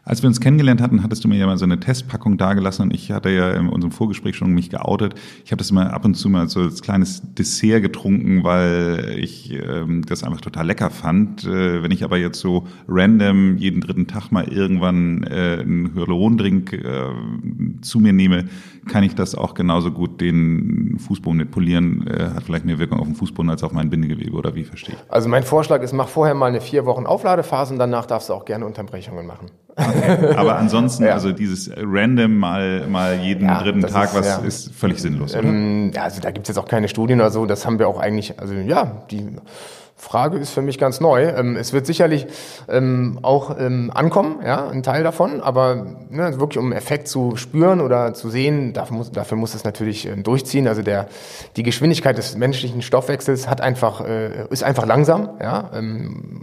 Als 0.08 0.22
wir 0.22 0.28
uns 0.28 0.40
kennengelernt 0.40 0.80
hatten, 0.80 1.02
hattest 1.02 1.22
du 1.22 1.28
mir 1.28 1.36
ja 1.36 1.44
mal 1.44 1.58
so 1.58 1.66
eine 1.66 1.80
Testpackung 1.80 2.38
dagelassen 2.38 2.84
und 2.84 2.94
ich 2.94 3.12
hatte 3.12 3.28
ja 3.28 3.50
in 3.50 3.68
unserem 3.68 3.92
Vorgespräch 3.92 4.36
schon 4.36 4.54
mich 4.54 4.70
geoutet. 4.70 5.14
Ich 5.44 5.52
habe 5.52 5.58
das 5.58 5.70
mal 5.70 5.88
ab 5.88 6.06
und 6.06 6.14
zu 6.14 6.30
mal 6.30 6.48
so 6.48 6.60
als 6.60 6.80
kleines 6.80 7.20
Dessert 7.34 7.82
getrunken, 7.82 8.42
weil 8.42 9.16
ich 9.18 9.52
ähm, 9.52 10.06
das 10.06 10.24
einfach 10.24 10.40
total 10.40 10.66
lecker 10.66 10.88
fand. 10.88 11.44
Äh, 11.44 11.82
wenn 11.82 11.90
ich 11.90 12.04
aber 12.04 12.16
jetzt 12.16 12.40
so 12.40 12.66
random 12.88 13.58
jeden 13.58 13.82
dritten 13.82 14.06
Tag 14.06 14.32
mal 14.32 14.48
irgendwann 14.48 15.24
äh, 15.24 15.58
einen 15.60 15.92
Hyalurondrink 15.94 16.72
äh, 16.72 17.10
zu 17.82 18.00
mir 18.00 18.14
nehme, 18.14 18.46
kann 18.88 19.04
ich 19.04 19.14
das 19.14 19.34
auch 19.34 19.52
genauso 19.52 19.90
gut 19.90 20.22
den 20.22 20.96
Fußboden 20.98 21.36
nicht 21.36 21.50
polieren. 21.50 22.06
Äh, 22.06 22.30
hat 22.34 22.44
vielleicht 22.44 22.64
mehr 22.64 22.78
Wirkung 22.78 22.98
auf 22.98 23.06
den 23.06 23.14
Fußboden 23.14 23.50
als 23.50 23.62
auf 23.62 23.72
mein 23.72 23.90
Bindegewebe 23.90 24.34
oder 24.34 24.54
wie 24.54 24.64
verstehe 24.64 24.94
ich? 24.94 25.12
Also 25.12 25.28
mein 25.28 25.42
Vorschlag 25.42 25.82
ist, 25.82 25.92
mach 25.92 26.08
vorher 26.08 26.34
mal 26.34 26.46
eine 26.46 26.62
vier 26.62 26.86
Wochen 26.86 27.04
Aufladephase 27.04 27.74
und 27.74 27.78
danach 27.78 28.06
darfst 28.06 28.30
du 28.30 28.32
auch 28.32 28.46
gerne 28.46 28.64
Unterbrechungen 28.64 29.26
machen. 29.26 29.50
Aber 30.36 30.56
ansonsten, 30.56 31.04
ja. 31.04 31.12
also 31.12 31.32
dieses 31.32 31.70
random 31.76 32.36
mal, 32.36 32.86
mal 32.88 33.14
jeden 33.16 33.46
ja, 33.46 33.62
dritten 33.62 33.82
Tag, 33.82 34.10
ist, 34.10 34.14
was 34.14 34.26
ja. 34.26 34.38
ist 34.38 34.74
völlig 34.74 35.00
sinnlos, 35.00 35.34
oder? 35.34 35.48
Ähm, 35.48 35.92
also 35.96 36.20
da 36.20 36.30
gibt 36.30 36.48
es 36.48 36.54
jetzt 36.54 36.58
auch 36.58 36.68
keine 36.68 36.88
Studien 36.88 37.20
oder 37.20 37.30
so. 37.30 37.46
Das 37.46 37.64
haben 37.64 37.78
wir 37.78 37.88
auch 37.88 38.00
eigentlich, 38.00 38.38
also 38.40 38.54
ja, 38.54 39.02
die 39.10 39.26
Frage 39.98 40.38
ist 40.38 40.50
für 40.50 40.62
mich 40.62 40.78
ganz 40.78 41.00
neu. 41.00 41.24
Ähm, 41.24 41.56
es 41.56 41.72
wird 41.72 41.84
sicherlich 41.84 42.26
ähm, 42.68 43.18
auch 43.22 43.58
ähm, 43.58 43.90
ankommen, 43.92 44.40
ja, 44.44 44.68
ein 44.68 44.82
Teil 44.82 45.02
davon, 45.02 45.40
aber 45.40 45.86
ne, 46.08 46.38
wirklich 46.38 46.58
um 46.58 46.72
Effekt 46.72 47.08
zu 47.08 47.36
spüren 47.36 47.80
oder 47.80 48.14
zu 48.14 48.30
sehen, 48.30 48.72
dafür 48.72 48.96
muss, 48.96 49.10
dafür 49.10 49.36
muss 49.36 49.54
es 49.54 49.64
natürlich 49.64 50.08
durchziehen. 50.22 50.68
Also 50.68 50.82
der, 50.82 51.08
die 51.56 51.64
Geschwindigkeit 51.64 52.16
des 52.16 52.36
menschlichen 52.36 52.80
Stoffwechsels 52.80 53.48
hat 53.48 53.60
einfach, 53.60 54.00
äh, 54.00 54.46
ist 54.50 54.62
einfach 54.62 54.86
langsam, 54.86 55.30
ja, 55.42 55.70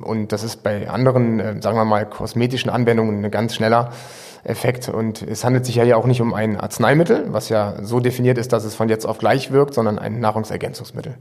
und 0.02 0.28
das 0.32 0.44
ist 0.44 0.62
bei 0.62 0.90
anderen, 0.90 1.40
äh, 1.40 1.62
sagen 1.62 1.78
wir 1.78 1.86
mal, 1.86 2.06
kosmetischen 2.06 2.70
Anwendungen 2.70 3.24
ein 3.24 3.32
ganz 3.32 3.56
schneller 3.56 3.92
Effekt. 4.44 4.90
Und 4.90 5.22
es 5.22 5.44
handelt 5.44 5.66
sich 5.66 5.76
ja 5.76 5.96
auch 5.96 6.06
nicht 6.06 6.22
um 6.22 6.34
ein 6.34 6.60
Arzneimittel, 6.60 7.34
was 7.34 7.50
ja 7.50 7.76
so 7.82 8.00
definiert 8.00 8.38
ist, 8.38 8.54
dass 8.54 8.64
es 8.64 8.76
von 8.76 8.90
jetzt 8.90 9.06
auf 9.06 9.18
gleich 9.18 9.52
wirkt, 9.52 9.74
sondern 9.74 9.98
ein 9.98 10.20
Nahrungsergänzungsmittel. 10.20 11.16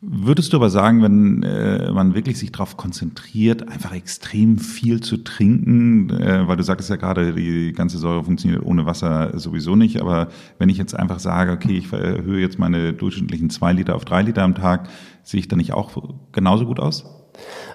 Würdest 0.00 0.52
du 0.52 0.58
aber 0.58 0.70
sagen, 0.70 1.02
wenn 1.02 1.42
äh, 1.42 1.90
man 1.90 2.14
wirklich 2.14 2.38
sich 2.38 2.52
darauf 2.52 2.76
konzentriert, 2.76 3.68
einfach 3.68 3.92
extrem 3.92 4.58
viel 4.58 5.00
zu 5.00 5.16
trinken, 5.24 6.10
äh, 6.10 6.46
weil 6.46 6.56
du 6.56 6.62
sagtest 6.62 6.88
ja 6.88 6.94
gerade, 6.94 7.32
die 7.32 7.72
ganze 7.72 7.98
Säure 7.98 8.22
funktioniert 8.22 8.64
ohne 8.64 8.86
Wasser 8.86 9.36
sowieso 9.36 9.74
nicht, 9.74 10.00
aber 10.00 10.28
wenn 10.58 10.68
ich 10.68 10.78
jetzt 10.78 10.96
einfach 10.96 11.18
sage, 11.18 11.50
okay, 11.50 11.78
ich 11.78 11.92
erhöhe 11.92 12.40
jetzt 12.40 12.60
meine 12.60 12.92
durchschnittlichen 12.92 13.50
zwei 13.50 13.72
Liter 13.72 13.96
auf 13.96 14.04
drei 14.04 14.22
Liter 14.22 14.42
am 14.42 14.54
Tag, 14.54 14.88
sehe 15.24 15.40
ich 15.40 15.48
da 15.48 15.56
nicht 15.56 15.72
auch 15.72 15.90
genauso 16.30 16.64
gut 16.64 16.78
aus? 16.78 17.04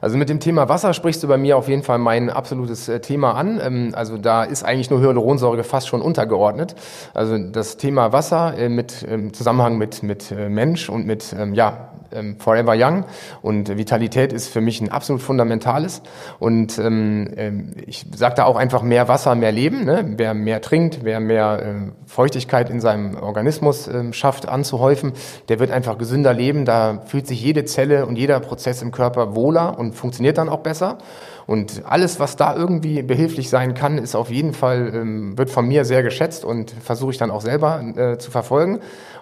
Also 0.01 0.17
mit 0.17 0.29
dem 0.29 0.39
Thema 0.39 0.69
Wasser 0.69 0.93
sprichst 0.93 1.23
du 1.23 1.27
bei 1.27 1.38
mir 1.38 1.57
auf 1.57 1.67
jeden 1.67 1.83
Fall 1.83 1.97
mein 1.97 2.29
absolutes 2.29 2.88
äh, 2.88 3.01
Thema 3.01 3.33
an. 3.33 3.59
Ähm, 3.62 3.91
also 3.93 4.17
da 4.17 4.43
ist 4.43 4.63
eigentlich 4.63 4.89
nur 4.89 5.01
Hyaluronsäure 5.01 5.63
fast 5.63 5.88
schon 5.88 6.01
untergeordnet. 6.01 6.75
Also 7.13 7.38
das 7.38 7.77
Thema 7.77 8.13
Wasser 8.13 8.57
äh, 8.57 8.69
mit 8.69 9.03
im 9.03 9.33
Zusammenhang 9.33 9.77
mit 9.77 10.03
mit 10.03 10.31
äh, 10.31 10.49
Mensch 10.49 10.89
und 10.89 11.05
mit 11.05 11.33
ähm, 11.38 11.53
ja 11.53 11.89
ähm, 12.13 12.38
Forever 12.38 12.73
Young 12.76 13.06
und 13.41 13.78
Vitalität 13.78 14.34
ist 14.34 14.47
für 14.47 14.62
mich 14.62 14.82
ein 14.82 14.89
absolut 14.89 15.21
fundamentales. 15.21 16.02
Und 16.39 16.78
ähm, 16.80 17.34
ähm 17.36 17.71
ich 17.86 18.06
sage 18.15 18.36
da 18.36 18.45
auch 18.45 18.56
einfach 18.56 18.82
mehr 18.82 19.08
Wasser, 19.08 19.36
mehr 19.36 19.52
Leben. 19.52 19.86
Ne? 19.86 20.13
Wer 20.17 20.34
mehr 20.34 20.62
trinkt, 20.62 20.99
wer 21.04 21.19
mehr 21.19 21.62
äh, 21.62 21.91
Feuchtigkeit 22.06 22.69
in 22.69 22.80
seinem 22.80 23.15
Organismus 23.15 23.88
äh, 23.88 24.13
schafft 24.13 24.47
anzuhäufen, 24.47 25.13
der 25.49 25.60
wird 25.60 25.71
einfach 25.71 25.97
gesünder 25.97 26.34
leben. 26.34 26.65
Da 26.65 27.02
fühlt 27.06 27.28
sich 27.28 27.41
jede 27.41 27.65
Zelle 27.65 28.06
und 28.06 28.17
jeder 28.17 28.39
Prozess 28.39 28.82
im 28.82 28.91
Körper 28.91 29.36
wohler 29.36 29.78
und 29.78 29.93
funktioniert 29.93 30.38
dann 30.38 30.49
auch 30.49 30.62
besser. 30.62 30.97
Und 31.45 31.84
alles, 31.86 32.19
was 32.19 32.36
da 32.36 32.56
irgendwie 32.56 33.02
behilflich 33.02 33.49
sein 33.49 33.73
kann, 33.73 33.97
ist 33.97 34.15
auf 34.15 34.30
jeden 34.30 34.54
Fall, 34.54 34.93
ähm, 34.93 35.38
wird 35.38 35.49
von 35.49 35.67
mir 35.67 35.86
sehr 35.86 36.04
geschätzt 36.04 36.45
und 36.45 36.71
versuche 36.71 37.12
ich 37.12 37.17
dann 37.17 37.32
auch 37.32 37.41
selber 37.41 37.82
äh, 37.95 38.17
zu 38.17 38.32
verfolgen. 38.32 38.80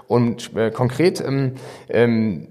Und 0.07 0.55
äh, 0.55 0.71
konkret 0.71 1.21
ähm, 1.21 1.53
ähm, 1.89 2.47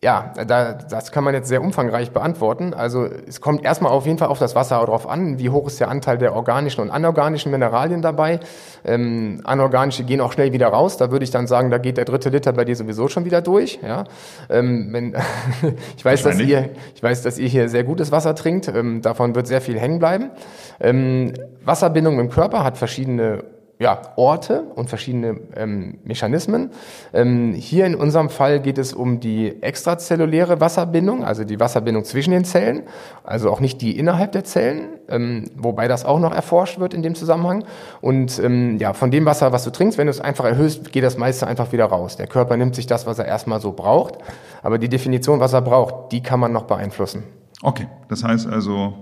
ja, 0.00 0.32
da, 0.46 0.74
das 0.74 1.10
kann 1.10 1.24
man 1.24 1.34
jetzt 1.34 1.48
sehr 1.48 1.60
umfangreich 1.60 2.12
beantworten. 2.12 2.72
Also 2.72 3.04
es 3.04 3.40
kommt 3.40 3.64
erstmal 3.64 3.90
auf 3.90 4.06
jeden 4.06 4.16
Fall 4.16 4.28
auf 4.28 4.38
das 4.38 4.54
Wasser 4.54 4.78
drauf 4.86 5.08
an, 5.08 5.40
wie 5.40 5.50
hoch 5.50 5.66
ist 5.66 5.80
der 5.80 5.88
Anteil 5.88 6.18
der 6.18 6.36
organischen 6.36 6.82
und 6.82 6.90
anorganischen 6.90 7.50
Mineralien 7.50 8.00
dabei. 8.00 8.38
Ähm, 8.84 9.40
anorganische 9.42 10.04
gehen 10.04 10.20
auch 10.20 10.32
schnell 10.32 10.52
wieder 10.52 10.68
raus. 10.68 10.98
Da 10.98 11.10
würde 11.10 11.24
ich 11.24 11.32
dann 11.32 11.48
sagen, 11.48 11.70
da 11.70 11.78
geht 11.78 11.96
der 11.96 12.04
dritte 12.04 12.28
Liter 12.28 12.52
bei 12.52 12.64
dir 12.64 12.76
sowieso 12.76 13.08
schon 13.08 13.24
wieder 13.24 13.42
durch. 13.42 13.80
Ja, 13.82 14.04
ähm, 14.48 14.88
wenn, 14.92 15.16
ich 15.96 16.04
weiß, 16.04 16.22
dass 16.22 16.38
ihr, 16.38 16.70
ich 16.94 17.02
weiß, 17.02 17.22
dass 17.22 17.36
ihr 17.36 17.48
hier 17.48 17.68
sehr 17.68 17.82
gutes 17.82 18.12
Wasser 18.12 18.36
trinkt. 18.36 18.68
Ähm, 18.68 19.02
davon 19.02 19.34
wird 19.34 19.48
sehr 19.48 19.60
viel 19.60 19.80
hängen 19.80 19.98
bleiben. 19.98 20.30
Ähm, 20.78 21.34
Wasserbindung 21.64 22.20
im 22.20 22.30
Körper 22.30 22.62
hat 22.62 22.78
verschiedene 22.78 23.42
ja, 23.80 24.02
Orte 24.16 24.64
und 24.74 24.88
verschiedene 24.88 25.38
ähm, 25.54 25.98
Mechanismen. 26.02 26.70
Ähm, 27.12 27.52
hier 27.54 27.86
in 27.86 27.94
unserem 27.94 28.28
Fall 28.28 28.60
geht 28.60 28.76
es 28.76 28.92
um 28.92 29.20
die 29.20 29.62
extrazelluläre 29.62 30.60
Wasserbindung, 30.60 31.22
also 31.24 31.44
die 31.44 31.60
Wasserbindung 31.60 32.04
zwischen 32.04 32.32
den 32.32 32.44
Zellen, 32.44 32.82
also 33.22 33.50
auch 33.50 33.60
nicht 33.60 33.80
die 33.80 33.96
innerhalb 33.96 34.32
der 34.32 34.42
Zellen, 34.42 34.88
ähm, 35.08 35.44
wobei 35.56 35.86
das 35.86 36.04
auch 36.04 36.18
noch 36.18 36.34
erforscht 36.34 36.80
wird 36.80 36.92
in 36.92 37.02
dem 37.02 37.14
Zusammenhang. 37.14 37.64
Und 38.00 38.40
ähm, 38.40 38.78
ja, 38.78 38.94
von 38.94 39.12
dem 39.12 39.24
Wasser, 39.26 39.52
was 39.52 39.62
du 39.62 39.70
trinkst, 39.70 39.96
wenn 39.96 40.06
du 40.06 40.10
es 40.10 40.20
einfach 40.20 40.44
erhöhst, 40.44 40.90
geht 40.90 41.04
das 41.04 41.16
meiste 41.16 41.46
einfach 41.46 41.70
wieder 41.70 41.84
raus. 41.84 42.16
Der 42.16 42.26
Körper 42.26 42.56
nimmt 42.56 42.74
sich 42.74 42.88
das, 42.88 43.06
was 43.06 43.20
er 43.20 43.26
erstmal 43.26 43.60
so 43.60 43.72
braucht, 43.72 44.18
aber 44.62 44.78
die 44.78 44.88
Definition, 44.88 45.38
was 45.38 45.52
er 45.52 45.62
braucht, 45.62 46.10
die 46.10 46.20
kann 46.20 46.40
man 46.40 46.52
noch 46.52 46.64
beeinflussen. 46.64 47.22
Okay, 47.62 47.86
das 48.08 48.24
heißt 48.24 48.48
also, 48.48 48.94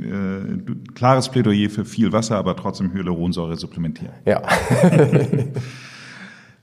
äh, 0.00 0.92
klares 0.94 1.30
Plädoyer 1.30 1.70
für 1.70 1.84
viel 1.84 2.12
Wasser, 2.12 2.36
aber 2.36 2.56
trotzdem 2.56 2.92
Hyaluronsäure 2.92 3.56
supplementieren. 3.56 4.14
Ja. 4.26 4.42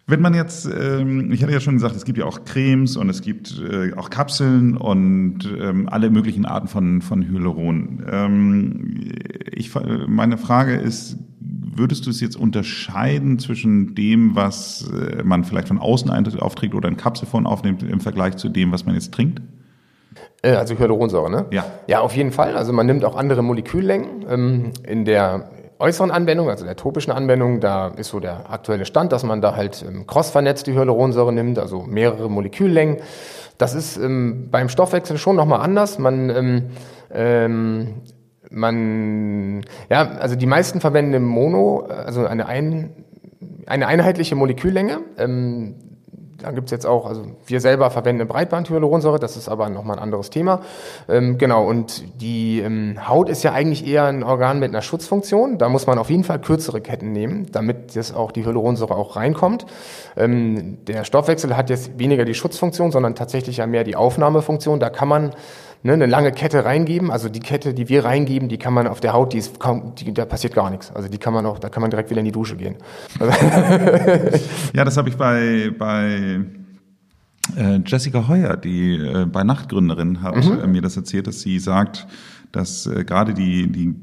Wenn 0.09 0.21
man 0.21 0.33
jetzt, 0.33 0.65
ähm, 0.65 1.31
ich 1.31 1.43
hatte 1.43 1.53
ja 1.53 1.59
schon 1.59 1.75
gesagt, 1.75 1.95
es 1.95 2.03
gibt 2.03 2.17
ja 2.17 2.25
auch 2.25 2.43
Cremes 2.43 2.97
und 2.97 3.09
es 3.09 3.21
gibt 3.21 3.61
äh, 3.61 3.93
auch 3.93 4.09
Kapseln 4.09 4.75
und 4.75 5.47
ähm, 5.61 5.87
alle 5.87 6.09
möglichen 6.09 6.45
Arten 6.45 6.67
von, 6.67 7.03
von 7.03 7.29
Hyaluron. 7.29 8.03
Ähm, 8.09 9.11
ich, 9.51 9.71
meine 10.07 10.39
Frage 10.39 10.77
ist, 10.77 11.15
würdest 11.39 12.07
du 12.07 12.09
es 12.09 12.21
jetzt 12.21 12.35
unterscheiden 12.35 13.37
zwischen 13.37 13.93
dem, 13.93 14.35
was 14.35 14.91
äh, 14.91 15.23
man 15.23 15.43
vielleicht 15.43 15.67
von 15.67 15.77
außen 15.77 16.09
aufträgt 16.39 16.73
oder 16.73 16.89
in 16.89 16.97
Kapselform 16.97 17.45
aufnimmt, 17.45 17.83
im 17.83 17.99
Vergleich 17.99 18.37
zu 18.37 18.49
dem, 18.49 18.71
was 18.71 18.85
man 18.87 18.95
jetzt 18.95 19.13
trinkt? 19.13 19.41
Äh, 20.41 20.51
also 20.51 20.77
Hyaluronsäure, 20.77 21.29
ne? 21.29 21.45
Ja. 21.51 21.65
Ja, 21.87 22.01
auf 22.01 22.15
jeden 22.15 22.31
Fall. 22.31 22.55
Also 22.55 22.73
man 22.73 22.85
nimmt 22.85 23.03
auch 23.05 23.15
andere 23.15 23.41
Moleküllängen. 23.41 24.25
Ähm, 24.29 24.71
in 24.87 25.05
der 25.05 25.49
äußeren 25.79 26.11
Anwendung, 26.11 26.49
also 26.49 26.65
der 26.65 26.75
topischen 26.75 27.11
Anwendung, 27.11 27.59
da 27.59 27.87
ist 27.89 28.09
so 28.09 28.19
der 28.19 28.49
aktuelle 28.49 28.85
Stand, 28.85 29.11
dass 29.11 29.23
man 29.23 29.41
da 29.41 29.55
halt 29.55 29.83
ähm, 29.87 30.05
cross-vernetzte 30.05 30.73
Hyaluronsäure 30.73 31.31
nimmt, 31.31 31.57
also 31.57 31.81
mehrere 31.83 32.29
Moleküllängen. 32.29 32.97
Das 33.57 33.73
ist 33.73 33.97
ähm, 33.97 34.49
beim 34.51 34.69
Stoffwechsel 34.69 35.17
schon 35.17 35.35
nochmal 35.35 35.61
anders. 35.61 35.99
Man, 35.99 36.29
ähm, 36.29 36.65
ähm, 37.13 37.93
man, 38.49 39.61
ja, 39.89 40.11
also 40.19 40.35
die 40.35 40.45
meisten 40.45 40.81
verwenden 40.81 41.23
Mono, 41.23 41.81
also 41.81 42.25
eine, 42.25 42.47
ein, 42.47 42.91
eine 43.65 43.87
einheitliche 43.87 44.35
Moleküllänge. 44.35 44.99
Ähm, 45.17 45.75
da 46.41 46.51
gibt's 46.51 46.71
jetzt 46.71 46.85
auch, 46.85 47.05
also 47.05 47.23
wir 47.45 47.61
selber 47.61 47.91
verwenden 47.91 48.27
Breitbandhyaluronsäure, 48.27 49.19
das 49.19 49.37
ist 49.37 49.49
aber 49.49 49.69
nochmal 49.69 49.97
ein 49.97 50.03
anderes 50.03 50.29
Thema. 50.29 50.61
Ähm, 51.07 51.37
genau, 51.37 51.65
und 51.65 52.03
die 52.21 52.59
ähm, 52.59 53.07
Haut 53.07 53.29
ist 53.29 53.43
ja 53.43 53.53
eigentlich 53.53 53.87
eher 53.87 54.05
ein 54.05 54.23
Organ 54.23 54.59
mit 54.59 54.69
einer 54.69 54.81
Schutzfunktion. 54.81 55.57
Da 55.57 55.69
muss 55.69 55.87
man 55.87 55.97
auf 55.99 56.09
jeden 56.09 56.23
Fall 56.23 56.39
kürzere 56.39 56.81
Ketten 56.81 57.11
nehmen, 57.11 57.47
damit 57.51 57.95
das 57.95 58.13
auch 58.13 58.31
die 58.31 58.45
Hyaluronsäure 58.45 58.95
auch 58.95 59.15
reinkommt. 59.15 59.65
Ähm, 60.17 60.77
der 60.85 61.03
Stoffwechsel 61.03 61.55
hat 61.55 61.69
jetzt 61.69 61.97
weniger 61.99 62.25
die 62.25 62.33
Schutzfunktion, 62.33 62.91
sondern 62.91 63.15
tatsächlich 63.15 63.57
ja 63.57 63.67
mehr 63.67 63.83
die 63.83 63.95
Aufnahmefunktion. 63.95 64.79
Da 64.79 64.89
kann 64.89 65.07
man 65.07 65.31
ne, 65.83 65.93
eine 65.93 66.05
lange 66.05 66.31
Kette 66.31 66.65
reingeben. 66.65 67.11
Also 67.11 67.29
die 67.29 67.39
Kette, 67.39 67.73
die 67.73 67.89
wir 67.89 68.05
reingeben, 68.05 68.49
die 68.49 68.57
kann 68.57 68.73
man 68.73 68.87
auf 68.87 68.99
der 68.99 69.13
Haut, 69.13 69.33
die 69.33 69.37
ist 69.37 69.59
kaum, 69.59 69.93
die, 69.95 70.13
da 70.13 70.25
passiert 70.25 70.53
gar 70.53 70.69
nichts. 70.69 70.91
Also 70.93 71.09
die 71.09 71.17
kann 71.17 71.33
man 71.33 71.45
auch, 71.45 71.59
da 71.59 71.69
kann 71.69 71.81
man 71.81 71.91
direkt 71.91 72.09
wieder 72.09 72.19
in 72.19 72.25
die 72.25 72.31
Dusche 72.31 72.55
gehen. 72.55 72.75
ja, 74.73 74.83
das 74.83 74.97
habe 74.97 75.09
ich 75.09 75.17
bei 75.17 75.71
bei 75.77 76.41
äh, 77.55 77.79
Jessica 77.85 78.27
Heuer, 78.27 78.57
die 78.57 78.95
äh, 78.95 79.25
bei 79.25 79.43
Nachtgründerin, 79.43 80.21
hat 80.21 80.35
mhm. 80.35 80.59
äh, 80.59 80.67
mir 80.67 80.81
das 80.81 80.95
erzählt, 80.95 81.27
dass 81.27 81.41
sie 81.41 81.59
sagt, 81.59 82.07
dass 82.51 82.87
äh, 82.87 83.03
gerade 83.03 83.33
die, 83.33 83.67
die 83.67 83.95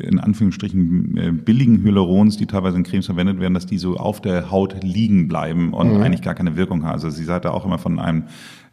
in 0.00 0.18
Anführungsstrichen 0.18 1.16
äh, 1.16 1.32
billigen 1.32 1.82
Hyalurons, 1.82 2.36
die 2.36 2.46
teilweise 2.46 2.76
in 2.76 2.82
Cremes 2.82 3.06
verwendet 3.06 3.40
werden, 3.40 3.54
dass 3.54 3.66
die 3.66 3.78
so 3.78 3.96
auf 3.96 4.20
der 4.20 4.50
Haut 4.50 4.82
liegen 4.82 5.28
bleiben 5.28 5.72
und 5.72 5.94
mhm. 5.94 6.02
eigentlich 6.02 6.22
gar 6.22 6.34
keine 6.34 6.56
Wirkung 6.56 6.84
haben. 6.84 6.92
Also 6.92 7.10
sie 7.10 7.24
sagt 7.24 7.44
da 7.44 7.50
auch 7.50 7.64
immer 7.64 7.78
von 7.78 7.98
einem 7.98 8.24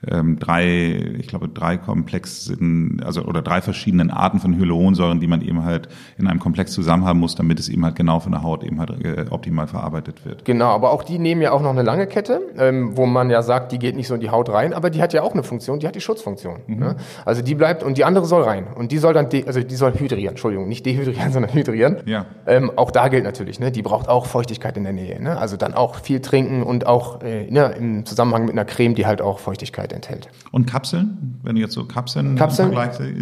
ähm, 0.08 0.40
drei, 0.40 1.16
ich 1.18 1.28
glaube, 1.28 1.50
drei 1.50 1.78
komplexen, 1.78 3.02
also 3.06 3.24
oder 3.24 3.42
drei 3.42 3.62
verschiedenen 3.62 4.12
Arten 4.12 4.40
von 4.40 4.58
Hyaluronsäuren, 4.58 5.20
die 5.20 5.28
man 5.28 5.42
eben 5.42 5.66
halt 5.66 5.90
in 6.18 6.28
einem 6.28 6.40
Komplex 6.40 6.72
zusammen 6.72 7.06
haben 7.06 7.20
muss, 7.20 7.36
damit 7.36 7.60
es 7.60 7.68
eben 7.68 7.84
halt 7.84 7.96
genau 7.96 8.20
von 8.20 8.32
der 8.32 8.42
Haut 8.42 8.64
eben 8.64 8.80
halt 8.80 9.04
äh, 9.04 9.26
optimal 9.30 9.68
verarbeitet 9.68 10.26
wird. 10.26 10.46
Genau, 10.46 10.68
aber 10.68 10.92
auch 10.92 11.04
die 11.04 11.20
nehmen 11.20 11.42
ja 11.42 11.52
auch 11.52 11.62
noch 11.62 11.72
eine 11.72 11.84
lange 11.84 12.08
Kette, 12.08 12.42
ähm, 12.58 12.96
wo 12.96 13.06
man 13.06 13.30
ja 13.30 13.42
sagt, 13.42 13.72
die 13.72 13.80
geht 13.80 13.96
nicht 13.96 14.08
so 14.08 14.16
in 14.16 14.22
die 14.22 14.30
Haut 14.30 14.50
rein, 14.50 14.74
aber 14.74 14.90
die 14.90 15.02
hat 15.02 15.14
ja 15.14 15.22
auch 15.22 15.34
eine 15.34 15.44
Funktion, 15.44 15.80
die 15.80 15.88
hat 15.88 15.96
die 15.96 16.02
Schutzfunktion. 16.02 16.60
Mhm. 16.68 16.80
Ne? 16.80 16.96
Also 17.26 17.42
die 17.42 17.56
bleibt 17.56 17.84
und 17.84 17.98
die 17.98 18.06
andere 18.06 18.26
soll 18.26 18.44
rein 18.44 18.68
und 18.76 18.92
die 18.94 19.00
soll 19.00 19.14
dann, 19.14 19.28
also 19.46 19.62
die 19.62 19.76
soll 19.76 19.94
hydrieren, 19.94 20.30
Entschuldigung, 20.30 20.68
nicht 20.70 20.86
dehydrieren, 20.86 21.32
sondern 21.34 21.54
hydrieren. 21.54 21.98
Ja. 22.06 22.26
Ähm, 22.48 22.72
auch 22.78 22.92
da 22.92 23.10
gilt 23.10 23.26
natürlich, 23.26 23.60
ne, 23.60 23.72
die 23.72 23.82
braucht 23.82 24.08
auch 24.08 24.28
Feuchtigkeit 24.28 24.78
in 24.78 24.84
der 24.84 24.94
Nähe. 24.94 25.22
Ne? 25.22 25.38
Also 25.38 25.58
dann 25.58 25.74
auch 25.74 25.96
viel 25.96 26.22
trinken 26.22 26.64
und 26.64 26.88
auch 26.88 27.22
äh, 27.22 27.52
ne, 27.52 27.74
im 27.78 28.06
Zusammenhang 28.06 28.46
mit 28.46 28.54
einer 28.54 28.66
Creme, 28.66 28.96
die 28.96 29.06
halt 29.06 29.22
auch 29.22 29.40
Feuchtigkeit 29.40 29.89
Flüssigkeit 29.90 29.94
enthält. 29.94 30.30
Und 30.52 30.66
Kapseln, 30.68 31.40
wenn 31.44 31.56
du 31.56 31.62
jetzt 31.62 31.74
so 31.74 31.86
Kapseln, 31.86 32.36
Kapseln 32.36 32.74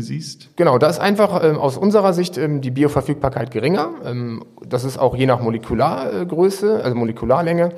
siehst? 0.01 0.55
Genau, 0.55 0.77
da 0.77 0.87
ist 0.87 0.99
einfach 0.99 1.43
ähm, 1.43 1.57
aus 1.57 1.77
unserer 1.77 2.13
Sicht 2.13 2.37
ähm, 2.37 2.61
die 2.61 2.71
Bioverfügbarkeit 2.71 3.51
geringer. 3.51 3.89
Ähm, 4.03 4.43
das 4.65 4.83
ist 4.83 4.97
auch 4.97 5.15
je 5.15 5.25
nach 5.25 5.41
Molekulargröße, 5.41 6.83
also 6.83 6.95
Molekularlänge. 6.95 7.73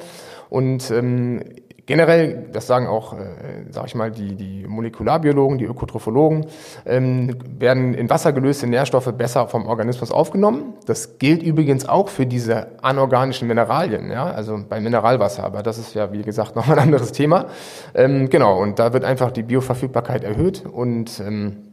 Und 0.50 0.92
ähm, 0.92 1.44
Generell, 1.90 2.46
das 2.54 2.68
sagen 2.68 2.86
auch, 2.86 3.14
äh, 3.14 3.66
sag 3.72 3.88
ich 3.88 3.96
mal, 3.96 4.12
die, 4.12 4.36
die 4.36 4.64
Molekularbiologen, 4.68 5.58
die 5.58 5.66
Ökotrophologen, 5.66 6.46
ähm, 6.86 7.36
werden 7.58 7.96
in 7.96 8.08
Wasser 8.12 8.32
gelöste 8.32 8.68
Nährstoffe 8.68 9.12
besser 9.14 9.48
vom 9.48 9.66
Organismus 9.66 10.12
aufgenommen. 10.12 10.76
Das 10.86 11.18
gilt 11.18 11.42
übrigens 11.42 11.90
auch 11.90 12.10
für 12.10 12.28
diese 12.28 12.68
anorganischen 12.84 13.48
Mineralien, 13.48 14.12
ja, 14.12 14.26
also 14.26 14.60
bei 14.70 14.80
Mineralwasser, 14.80 15.44
aber 15.44 15.64
das 15.64 15.80
ist 15.80 15.96
ja, 15.96 16.14
wie 16.14 16.22
gesagt, 16.22 16.56
nochmal 16.56 16.78
ein 16.78 16.84
anderes 16.84 17.12
Thema. 17.12 17.48
Ähm, 17.96 18.30
genau, 18.30 18.62
und 18.62 18.78
da 18.78 18.94
wird 18.94 19.04
einfach 19.04 19.32
die 19.32 19.42
Bioverfügbarkeit 19.42 20.24
erhöht 20.24 20.68
und 20.72 21.20
ähm, 21.26 21.72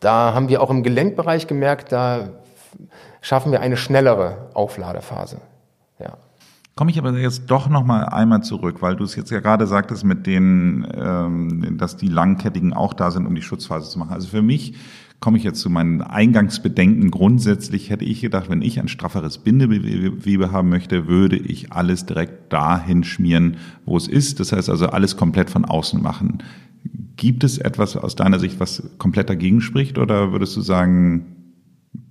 da 0.00 0.34
haben 0.34 0.48
wir 0.48 0.60
auch 0.60 0.70
im 0.70 0.82
Gelenkbereich 0.82 1.46
gemerkt, 1.46 1.92
da 1.92 2.30
schaffen 3.20 3.52
wir 3.52 3.60
eine 3.60 3.76
schnellere 3.76 4.48
Aufladephase. 4.54 5.40
Komme 6.76 6.90
ich 6.90 6.98
aber 6.98 7.16
jetzt 7.18 7.46
doch 7.46 7.70
noch 7.70 7.86
mal 7.86 8.04
einmal 8.04 8.42
zurück, 8.42 8.82
weil 8.82 8.96
du 8.96 9.04
es 9.04 9.16
jetzt 9.16 9.30
ja 9.30 9.40
gerade 9.40 9.66
sagtest 9.66 10.04
mit 10.04 10.26
denen, 10.26 10.86
ähm, 10.94 11.78
dass 11.78 11.96
die 11.96 12.08
langkettigen 12.08 12.74
auch 12.74 12.92
da 12.92 13.10
sind, 13.10 13.26
um 13.26 13.34
die 13.34 13.40
Schutzphase 13.40 13.88
zu 13.88 13.98
machen. 13.98 14.12
Also 14.12 14.28
für 14.28 14.42
mich 14.42 14.74
komme 15.18 15.38
ich 15.38 15.44
jetzt 15.44 15.60
zu 15.60 15.70
meinen 15.70 16.02
Eingangsbedenken. 16.02 17.10
Grundsätzlich 17.10 17.88
hätte 17.88 18.04
ich 18.04 18.20
gedacht, 18.20 18.50
wenn 18.50 18.60
ich 18.60 18.78
ein 18.78 18.88
strafferes 18.88 19.38
Bindegewebe 19.38 20.52
haben 20.52 20.68
möchte, 20.68 21.08
würde 21.08 21.38
ich 21.38 21.72
alles 21.72 22.04
direkt 22.04 22.52
dahin 22.52 23.04
schmieren, 23.04 23.56
wo 23.86 23.96
es 23.96 24.06
ist. 24.06 24.38
Das 24.38 24.52
heißt 24.52 24.68
also 24.68 24.88
alles 24.88 25.16
komplett 25.16 25.48
von 25.48 25.64
außen 25.64 26.02
machen. 26.02 26.42
Gibt 27.16 27.42
es 27.42 27.56
etwas 27.56 27.96
aus 27.96 28.16
deiner 28.16 28.38
Sicht, 28.38 28.60
was 28.60 28.82
komplett 28.98 29.30
dagegen 29.30 29.62
spricht? 29.62 29.96
Oder 29.96 30.30
würdest 30.32 30.54
du 30.58 30.60
sagen, 30.60 31.24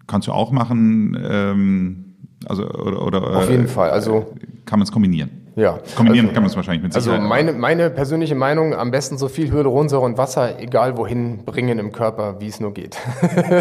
kannst 0.08 0.28
du 0.28 0.32
auch 0.32 0.52
machen? 0.52 1.16
Ähm, 1.22 2.15
also 2.46 2.68
oder, 2.70 3.02
oder 3.06 3.38
auf 3.38 3.50
jeden 3.50 3.68
Fall. 3.68 3.92
Also 3.92 4.36
kann 4.66 4.80
man 4.80 4.84
es 4.86 4.92
kombinieren. 4.92 5.45
Ja. 5.56 5.80
Kombinieren 5.96 6.26
also, 6.28 6.34
kann 6.34 6.44
man 6.44 6.50
es 6.50 6.56
wahrscheinlich 6.58 6.84
mit 6.84 6.94
Sicherheit. 6.94 7.20
Also 7.20 7.28
meine, 7.30 7.54
meine 7.54 7.90
persönliche 7.90 8.36
Meinung, 8.36 8.74
am 8.74 8.92
besten 8.92 9.18
so 9.18 9.30
viel 9.30 9.52
Hyaluronsäure 9.52 10.04
und 10.04 10.18
Wasser, 10.18 10.60
egal 10.60 10.98
wohin, 10.98 11.46
bringen 11.46 11.80
im 11.80 11.94
Körper, 11.94 12.42
wie 12.42 12.48
es 12.48 12.60
nur 12.60 12.74
geht. 12.74 12.98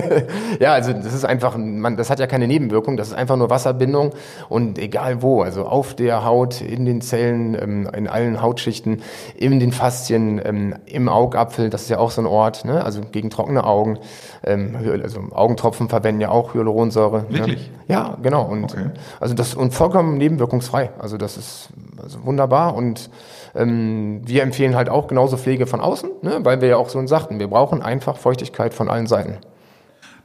ja, 0.60 0.72
also 0.72 0.92
das 0.92 1.14
ist 1.14 1.24
einfach, 1.24 1.56
man, 1.56 1.96
das 1.96 2.10
hat 2.10 2.18
ja 2.18 2.26
keine 2.26 2.48
Nebenwirkung, 2.48 2.96
das 2.96 3.08
ist 3.08 3.14
einfach 3.14 3.36
nur 3.36 3.48
Wasserbindung 3.48 4.12
und 4.48 4.78
egal 4.80 5.22
wo, 5.22 5.42
also 5.42 5.66
auf 5.66 5.94
der 5.94 6.24
Haut, 6.24 6.60
in 6.60 6.84
den 6.84 7.00
Zellen, 7.00 7.54
ähm, 7.54 7.88
in 7.96 8.08
allen 8.08 8.42
Hautschichten, 8.42 9.02
in 9.36 9.60
den 9.60 9.70
Faszien, 9.70 10.40
ähm, 10.44 10.74
im 10.86 11.08
Augapfel, 11.08 11.70
das 11.70 11.82
ist 11.82 11.90
ja 11.90 11.98
auch 11.98 12.10
so 12.10 12.22
ein 12.22 12.26
Ort, 12.26 12.64
ne? 12.64 12.84
also 12.84 13.02
gegen 13.12 13.30
trockene 13.30 13.62
Augen. 13.62 13.98
Ähm, 14.42 14.76
also 15.02 15.20
Augentropfen 15.30 15.88
verwenden 15.88 16.22
ja 16.22 16.30
auch 16.30 16.54
Hyaluronsäure. 16.54 17.26
Ne? 17.28 17.38
Wirklich? 17.38 17.70
Ne? 17.70 17.74
Ja, 17.86 18.16
genau. 18.22 18.44
Und 18.46 18.64
okay. 18.64 18.90
also 19.20 19.34
das 19.34 19.54
und 19.54 19.74
vollkommen 19.74 20.16
nebenwirkungsfrei. 20.16 20.90
Also 20.98 21.18
das 21.18 21.36
ist 21.36 21.68
also 22.02 22.24
wunderbar 22.24 22.74
und 22.74 23.10
ähm, 23.54 24.22
wir 24.24 24.42
empfehlen 24.42 24.74
halt 24.74 24.88
auch 24.88 25.06
genauso 25.06 25.36
Pflege 25.36 25.66
von 25.66 25.80
außen, 25.80 26.10
ne? 26.22 26.40
weil 26.42 26.60
wir 26.60 26.68
ja 26.68 26.76
auch 26.76 26.88
so 26.88 27.04
sagten, 27.06 27.38
wir 27.38 27.48
brauchen 27.48 27.82
einfach 27.82 28.16
Feuchtigkeit 28.16 28.74
von 28.74 28.88
allen 28.88 29.06
Seiten. 29.06 29.38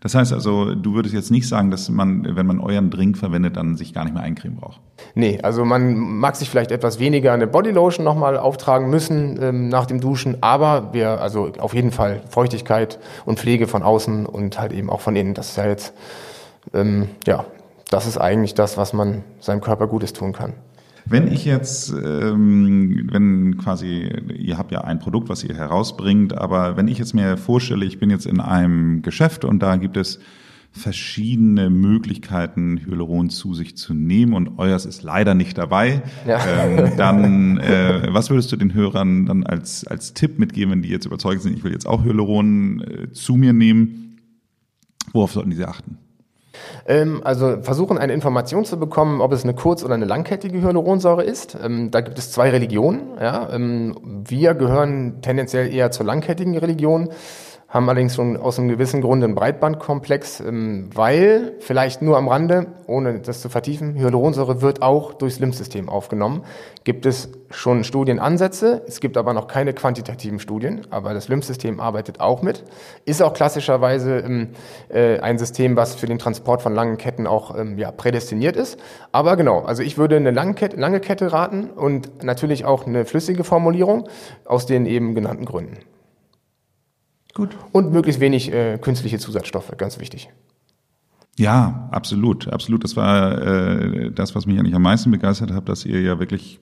Das 0.02 0.16
heißt 0.16 0.32
also, 0.32 0.76
du 0.76 0.94
würdest 0.94 1.14
jetzt 1.14 1.30
nicht 1.30 1.48
sagen, 1.48 1.72
dass 1.72 1.90
man, 1.90 2.36
wenn 2.36 2.46
man 2.46 2.60
euren 2.60 2.90
Drink 2.90 3.18
verwendet, 3.18 3.58
dann 3.58 3.76
sich 3.76 3.94
gar 3.94 4.06
nicht 4.06 4.14
mehr 4.14 4.24
eincremen 4.24 4.58
braucht? 4.58 4.80
Nee, 5.14 5.40
also 5.44 5.66
man 5.66 5.98
mag 5.98 6.38
sich 6.38 6.50
vielleicht 6.50 6.72
etwas 6.72 7.00
weniger 7.00 7.34
eine 7.34 7.48
Bodylotion 7.48 8.06
nochmal 8.06 8.38
auftragen 8.38 8.90
müssen 8.90 9.38
ähm, 9.42 9.68
nach 9.68 9.86
dem 9.86 10.00
Duschen, 10.00 10.38
aber 10.42 10.94
wir, 10.94 11.22
also 11.22 11.52
auf 11.60 11.74
jeden 11.74 11.92
Fall 11.92 12.22
Feuchtigkeit 12.30 12.98
und 13.26 13.40
Pflege 13.40 13.68
von 13.68 13.84
außen 13.84 14.26
und 14.26 14.58
halt 14.58 14.72
eben 14.72 14.90
auch 14.90 15.02
von 15.02 15.16
innen. 15.18 15.34
Das 15.34 15.50
ist 15.50 15.58
ja 15.58 15.68
jetzt, 15.68 15.94
ähm, 16.74 17.10
ja, 17.28 17.44
das 17.90 18.08
ist 18.08 18.18
eigentlich 18.18 18.54
das, 18.54 18.78
was 18.78 18.94
man 18.94 19.24
seinem 19.42 19.60
Körper 19.60 19.88
Gutes 19.88 20.14
tun 20.14 20.32
kann. 20.32 20.54
Wenn 21.06 21.28
ich 21.28 21.46
jetzt, 21.46 21.92
ähm, 21.92 23.10
wenn 23.12 23.58
quasi, 23.58 24.10
ihr 24.38 24.58
habt 24.58 24.72
ja 24.72 24.82
ein 24.82 25.00
Produkt, 25.00 25.30
was 25.30 25.44
ihr 25.44 25.56
herausbringt, 25.56 26.38
aber 26.38 26.78
wenn 26.78 26.88
ich 26.88 26.98
jetzt 26.98 27.14
mir 27.14 27.38
vorstelle, 27.38 27.86
ich 27.86 28.00
bin 28.00 28.10
jetzt 28.10 28.26
in 28.26 28.40
einem 28.40 29.02
Geschäft 29.02 29.46
und 29.46 29.60
da 29.60 29.78
gibt 29.78 29.98
es 29.98 30.20
verschiedene 30.72 31.70
Möglichkeiten, 31.70 32.80
Hyaluron 32.86 33.30
zu 33.30 33.54
sich 33.54 33.76
zu 33.76 33.94
nehmen 33.94 34.34
und 34.34 34.60
euers 34.60 34.86
ist 34.86 35.02
leider 35.02 35.34
nicht 35.34 35.58
dabei. 35.58 36.04
Ja. 36.28 36.46
Ähm, 36.46 36.92
dann, 36.96 37.58
äh, 37.58 38.08
was 38.12 38.30
würdest 38.30 38.52
du 38.52 38.56
den 38.56 38.74
Hörern 38.74 39.26
dann 39.26 39.44
als, 39.44 39.86
als 39.88 40.14
Tipp 40.14 40.38
mitgeben, 40.38 40.72
wenn 40.72 40.82
die 40.82 40.90
jetzt 40.90 41.06
überzeugt 41.06 41.42
sind, 41.42 41.58
ich 41.58 41.64
will 41.64 41.72
jetzt 41.72 41.88
auch 41.88 42.04
Hyaluron 42.04 42.82
äh, 42.82 43.12
zu 43.12 43.36
mir 43.36 43.54
nehmen? 43.54 44.18
Worauf 45.12 45.32
sollten 45.32 45.50
diese 45.50 45.68
achten? 45.68 45.98
Ähm, 46.88 47.22
also 47.24 47.62
versuchen 47.62 47.98
eine 47.98 48.14
Information 48.14 48.66
zu 48.66 48.80
bekommen, 48.80 49.22
ob 49.22 49.32
es 49.32 49.44
eine 49.44 49.54
kurz- 49.54 49.84
oder 49.84 49.94
eine 49.94 50.06
langkettige 50.06 50.62
Hyaluronsäure 50.62 51.24
ist. 51.24 51.58
Ähm, 51.62 51.92
da 51.92 52.02
gibt 52.02 52.18
es 52.18 52.32
zwei 52.32 52.50
Religionen. 52.50 53.18
Ja? 53.20 53.50
Ähm, 53.52 53.96
wir 54.28 54.54
gehören 54.54 55.22
tendenziell 55.22 55.74
eher 55.74 55.92
zur 55.92 56.06
langkettigen 56.06 56.58
Religion. 56.58 57.10
Haben 57.70 57.88
allerdings 57.88 58.16
schon 58.16 58.36
aus 58.36 58.58
einem 58.58 58.68
gewissen 58.68 59.02
Grund 59.02 59.24
einen 59.24 59.36
Breitbandkomplex, 59.36 60.40
ähm, 60.40 60.90
weil, 60.94 61.54
vielleicht 61.60 62.02
nur 62.02 62.18
am 62.18 62.28
Rande, 62.28 62.66
ohne 62.88 63.20
das 63.20 63.42
zu 63.42 63.50
vertiefen, 63.50 63.96
Hyaluronsäure 63.96 64.62
wird 64.64 64.82
auch 64.82 65.14
durchs 65.14 65.40
Lymphsystem 65.40 65.88
aufgenommen. 65.88 66.42
Gibt 66.84 67.06
es 67.06 67.30
schon 67.52 67.84
Studienansätze, 67.84 68.82
es 68.88 69.00
gibt 69.00 69.18
aber 69.18 69.34
noch 69.34 69.48
keine 69.48 69.74
quantitativen 69.74 70.40
Studien, 70.40 70.88
aber 70.90 71.14
das 71.14 71.28
Lymphsystem 71.28 71.80
arbeitet 71.80 72.20
auch 72.20 72.42
mit. 72.42 72.64
Ist 73.06 73.22
auch 73.22 73.34
klassischerweise 73.34 74.18
ähm, 74.18 74.50
äh, 74.90 75.20
ein 75.20 75.38
System, 75.38 75.76
was 75.76 75.94
für 75.94 76.08
den 76.08 76.18
Transport 76.18 76.64
von 76.64 76.74
langen 76.74 76.98
Ketten 76.98 77.28
auch 77.28 77.56
ähm, 77.56 77.78
ja, 77.78 77.92
prädestiniert 77.92 78.56
ist. 78.56 78.80
Aber 79.12 79.38
genau, 79.38 79.60
also 79.62 79.84
ich 79.84 79.98
würde 80.00 80.16
eine 80.16 80.32
lange 80.32 80.56
Kette, 80.56 80.78
lange 80.78 81.00
Kette 81.00 81.32
raten 81.32 81.70
und 81.70 82.24
natürlich 82.24 82.66
auch 82.66 82.88
eine 82.88 83.06
flüssige 83.06 83.44
Formulierung 83.44 84.08
aus 84.46 84.66
den 84.66 84.88
eben 84.88 85.14
genannten 85.14 85.46
Gründen. 85.46 85.78
Gut. 87.34 87.56
Und 87.72 87.92
möglichst 87.92 88.20
wenig 88.20 88.52
äh, 88.52 88.78
künstliche 88.80 89.20
Zusatzstoffe, 89.20 89.72
ganz 89.78 90.00
wichtig. 90.00 90.30
Ja, 91.38 91.88
absolut, 91.92 92.48
absolut. 92.50 92.84
Das 92.84 92.98
war 92.98 93.42
äh, 93.42 94.12
das, 94.12 94.36
was 94.36 94.46
mich 94.46 94.60
eigentlich 94.60 94.76
am 94.76 94.82
meisten 94.82 95.10
begeistert 95.10 95.52
hat, 95.52 95.70
dass 95.70 95.86
ihr 95.86 96.02
ja 96.02 96.20
wirklich 96.20 96.60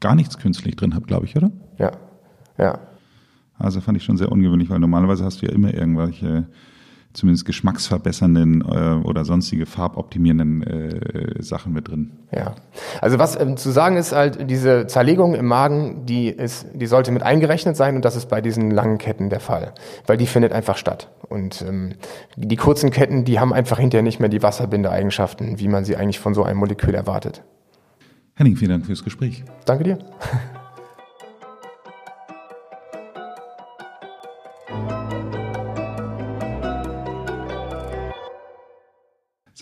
gar 0.00 0.14
nichts 0.14 0.36
künstlich 0.36 0.76
drin 0.76 0.94
habt, 0.94 1.06
glaube 1.06 1.24
ich, 1.24 1.36
oder? 1.36 1.50
Ja, 1.78 1.92
ja. 2.58 2.78
Also 3.58 3.80
fand 3.80 3.96
ich 3.96 4.04
schon 4.04 4.16
sehr 4.16 4.30
ungewöhnlich, 4.30 4.68
weil 4.68 4.80
normalerweise 4.80 5.24
hast 5.24 5.40
du 5.40 5.46
ja 5.46 5.52
immer 5.52 5.72
irgendwelche 5.72 6.46
zumindest 7.12 7.44
geschmacksverbessernden 7.44 8.62
äh, 8.62 9.06
oder 9.06 9.24
sonstige 9.24 9.66
farboptimierenden 9.66 10.62
äh, 10.62 11.42
Sachen 11.42 11.72
mit 11.72 11.88
drin. 11.88 12.12
Ja, 12.34 12.54
also 13.00 13.18
was 13.18 13.38
ähm, 13.38 13.56
zu 13.56 13.70
sagen 13.70 13.96
ist 13.96 14.12
halt, 14.12 14.50
diese 14.50 14.86
Zerlegung 14.86 15.34
im 15.34 15.46
Magen, 15.46 16.06
die 16.06 16.28
ist, 16.28 16.66
die 16.74 16.86
sollte 16.86 17.12
mit 17.12 17.22
eingerechnet 17.22 17.76
sein 17.76 17.96
und 17.96 18.04
das 18.04 18.16
ist 18.16 18.28
bei 18.28 18.40
diesen 18.40 18.70
langen 18.70 18.98
Ketten 18.98 19.28
der 19.28 19.40
Fall, 19.40 19.72
weil 20.06 20.16
die 20.16 20.26
findet 20.26 20.52
einfach 20.52 20.76
statt. 20.76 21.10
Und 21.28 21.62
ähm, 21.62 21.94
die 22.36 22.56
kurzen 22.56 22.90
Ketten, 22.90 23.24
die 23.24 23.38
haben 23.38 23.52
einfach 23.52 23.78
hinterher 23.78 24.02
nicht 24.02 24.20
mehr 24.20 24.28
die 24.28 24.42
Wasserbindeeigenschaften, 24.42 25.58
wie 25.58 25.68
man 25.68 25.84
sie 25.84 25.96
eigentlich 25.96 26.18
von 26.18 26.34
so 26.34 26.42
einem 26.42 26.58
Molekül 26.58 26.94
erwartet. 26.94 27.42
Henning, 28.34 28.56
vielen 28.56 28.70
Dank 28.70 28.86
fürs 28.86 29.04
Gespräch. 29.04 29.44
Danke 29.66 29.84
dir. 29.84 29.98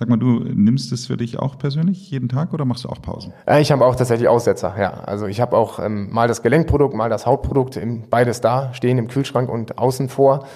Sag 0.01 0.09
mal, 0.09 0.17
du 0.17 0.39
nimmst 0.39 0.91
es 0.93 1.09
für 1.09 1.19
dich 1.19 1.39
auch 1.39 1.59
persönlich 1.59 2.11
jeden 2.11 2.31
Tag 2.31 2.55
oder 2.55 2.65
machst 2.65 2.85
du 2.85 2.89
auch 2.89 3.03
Pausen? 3.03 3.35
Äh, 3.47 3.61
ich 3.61 3.71
habe 3.71 3.85
auch 3.85 3.95
tatsächlich 3.95 4.29
Aussetzer, 4.29 4.75
ja. 4.79 4.93
Also 4.93 5.27
ich 5.27 5.43
habe 5.43 5.55
auch 5.55 5.79
ähm, 5.79 6.11
mal 6.11 6.27
das 6.27 6.41
Gelenkprodukt, 6.41 6.95
mal 6.95 7.11
das 7.11 7.27
Hautprodukt, 7.27 7.77
im, 7.77 8.09
beides 8.09 8.41
da, 8.41 8.73
stehen 8.73 8.97
im 8.97 9.09
Kühlschrank 9.09 9.51
und 9.51 9.77
außen 9.77 10.09
vor. 10.09 10.47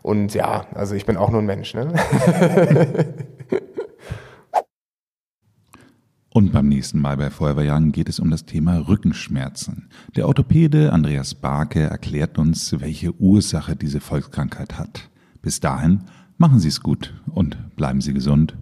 Und 0.00 0.32
ja, 0.32 0.64
also 0.74 0.94
ich 0.94 1.04
bin 1.04 1.18
auch 1.18 1.28
nur 1.28 1.42
ein 1.42 1.46
Mensch. 1.46 1.74
Ne? 1.74 1.92
Und 6.32 6.52
beim 6.52 6.68
nächsten 6.68 7.00
Mal 7.00 7.16
bei 7.16 7.30
Feuerwehrjagen 7.30 7.92
geht 7.92 8.08
es 8.10 8.20
um 8.20 8.30
das 8.30 8.44
Thema 8.44 8.88
Rückenschmerzen. 8.88 9.88
Der 10.16 10.26
Orthopäde 10.26 10.92
Andreas 10.92 11.34
Barke 11.34 11.80
erklärt 11.80 12.38
uns, 12.38 12.78
welche 12.78 13.14
Ursache 13.14 13.74
diese 13.76 14.00
Volkskrankheit 14.00 14.78
hat. 14.78 15.10
Bis 15.40 15.60
dahin, 15.60 16.02
machen 16.36 16.60
Sie 16.60 16.68
es 16.68 16.82
gut 16.82 17.14
und 17.26 17.76
bleiben 17.76 18.02
Sie 18.02 18.12
gesund. 18.12 18.56